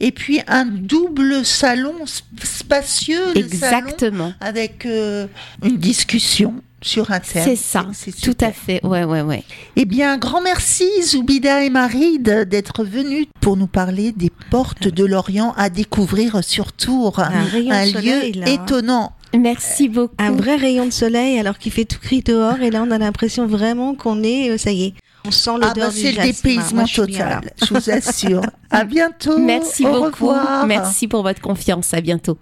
et 0.00 0.12
puis 0.12 0.40
un 0.46 0.64
double 0.64 1.44
salon 1.44 1.94
sp- 2.04 2.22
spacieux, 2.42 3.24
salon, 3.34 3.34
Exactement. 3.46 4.32
avec 4.40 4.86
euh, 4.86 5.26
une 5.62 5.76
discussion 5.76 6.54
sur 6.82 7.10
un 7.10 7.20
thème. 7.20 7.44
C'est 7.44 7.56
ça, 7.56 7.86
C'est 7.94 8.14
tout 8.20 8.36
à 8.42 8.52
fait. 8.52 8.84
Ouais, 8.84 9.04
ouais, 9.04 9.22
ouais. 9.22 9.42
Eh 9.76 9.86
bien, 9.86 10.12
un 10.12 10.18
grand 10.18 10.42
merci 10.42 10.84
Zoubida 11.02 11.64
et 11.64 11.70
Marie 11.70 12.18
d'être 12.18 12.84
venus 12.84 13.26
pour 13.40 13.56
nous 13.56 13.66
parler 13.66 14.12
des 14.12 14.30
portes 14.50 14.88
de 14.88 15.04
l'Orient 15.04 15.54
à 15.56 15.70
découvrir 15.70 16.44
sur 16.44 16.72
Tours. 16.74 17.20
Un 17.20 17.44
rayon 17.44 17.70
de 17.70 17.90
soleil, 17.90 18.32
lieu 18.32 18.40
là, 18.40 18.46
hein. 18.48 18.52
étonnant. 18.64 19.12
Merci 19.36 19.88
beaucoup. 19.88 20.14
Un 20.18 20.30
vrai 20.32 20.56
rayon 20.56 20.84
de 20.86 20.92
soleil 20.92 21.38
alors 21.40 21.58
qu'il 21.58 21.72
fait 21.72 21.84
tout 21.86 21.98
gris 22.00 22.22
dehors 22.22 22.60
et 22.60 22.70
là 22.70 22.84
on 22.86 22.90
a 22.92 22.98
l'impression 22.98 23.46
vraiment 23.48 23.94
qu'on 23.96 24.22
est, 24.22 24.50
euh, 24.50 24.58
ça 24.58 24.70
y 24.70 24.84
est, 24.84 24.94
on 25.26 25.30
sent 25.30 25.50
Ah 25.54 25.68
l'odeur 25.68 25.74
bah, 25.74 25.90
du 25.90 25.96
c'est 25.96 26.12
le 26.12 26.16
jasmin. 26.16 26.32
dépaysement 26.32 26.86
je 26.86 26.96
total, 26.96 27.50
je 27.62 27.74
vous 27.74 27.90
assure. 27.90 28.42
à 28.70 28.84
bientôt. 28.84 29.38
Merci 29.38 29.86
Au 29.86 29.92
beaucoup. 30.04 30.26
revoir. 30.28 30.66
Merci 30.66 31.08
pour 31.08 31.22
votre 31.22 31.40
confiance. 31.40 31.94
À 31.94 32.00
bientôt. 32.00 32.38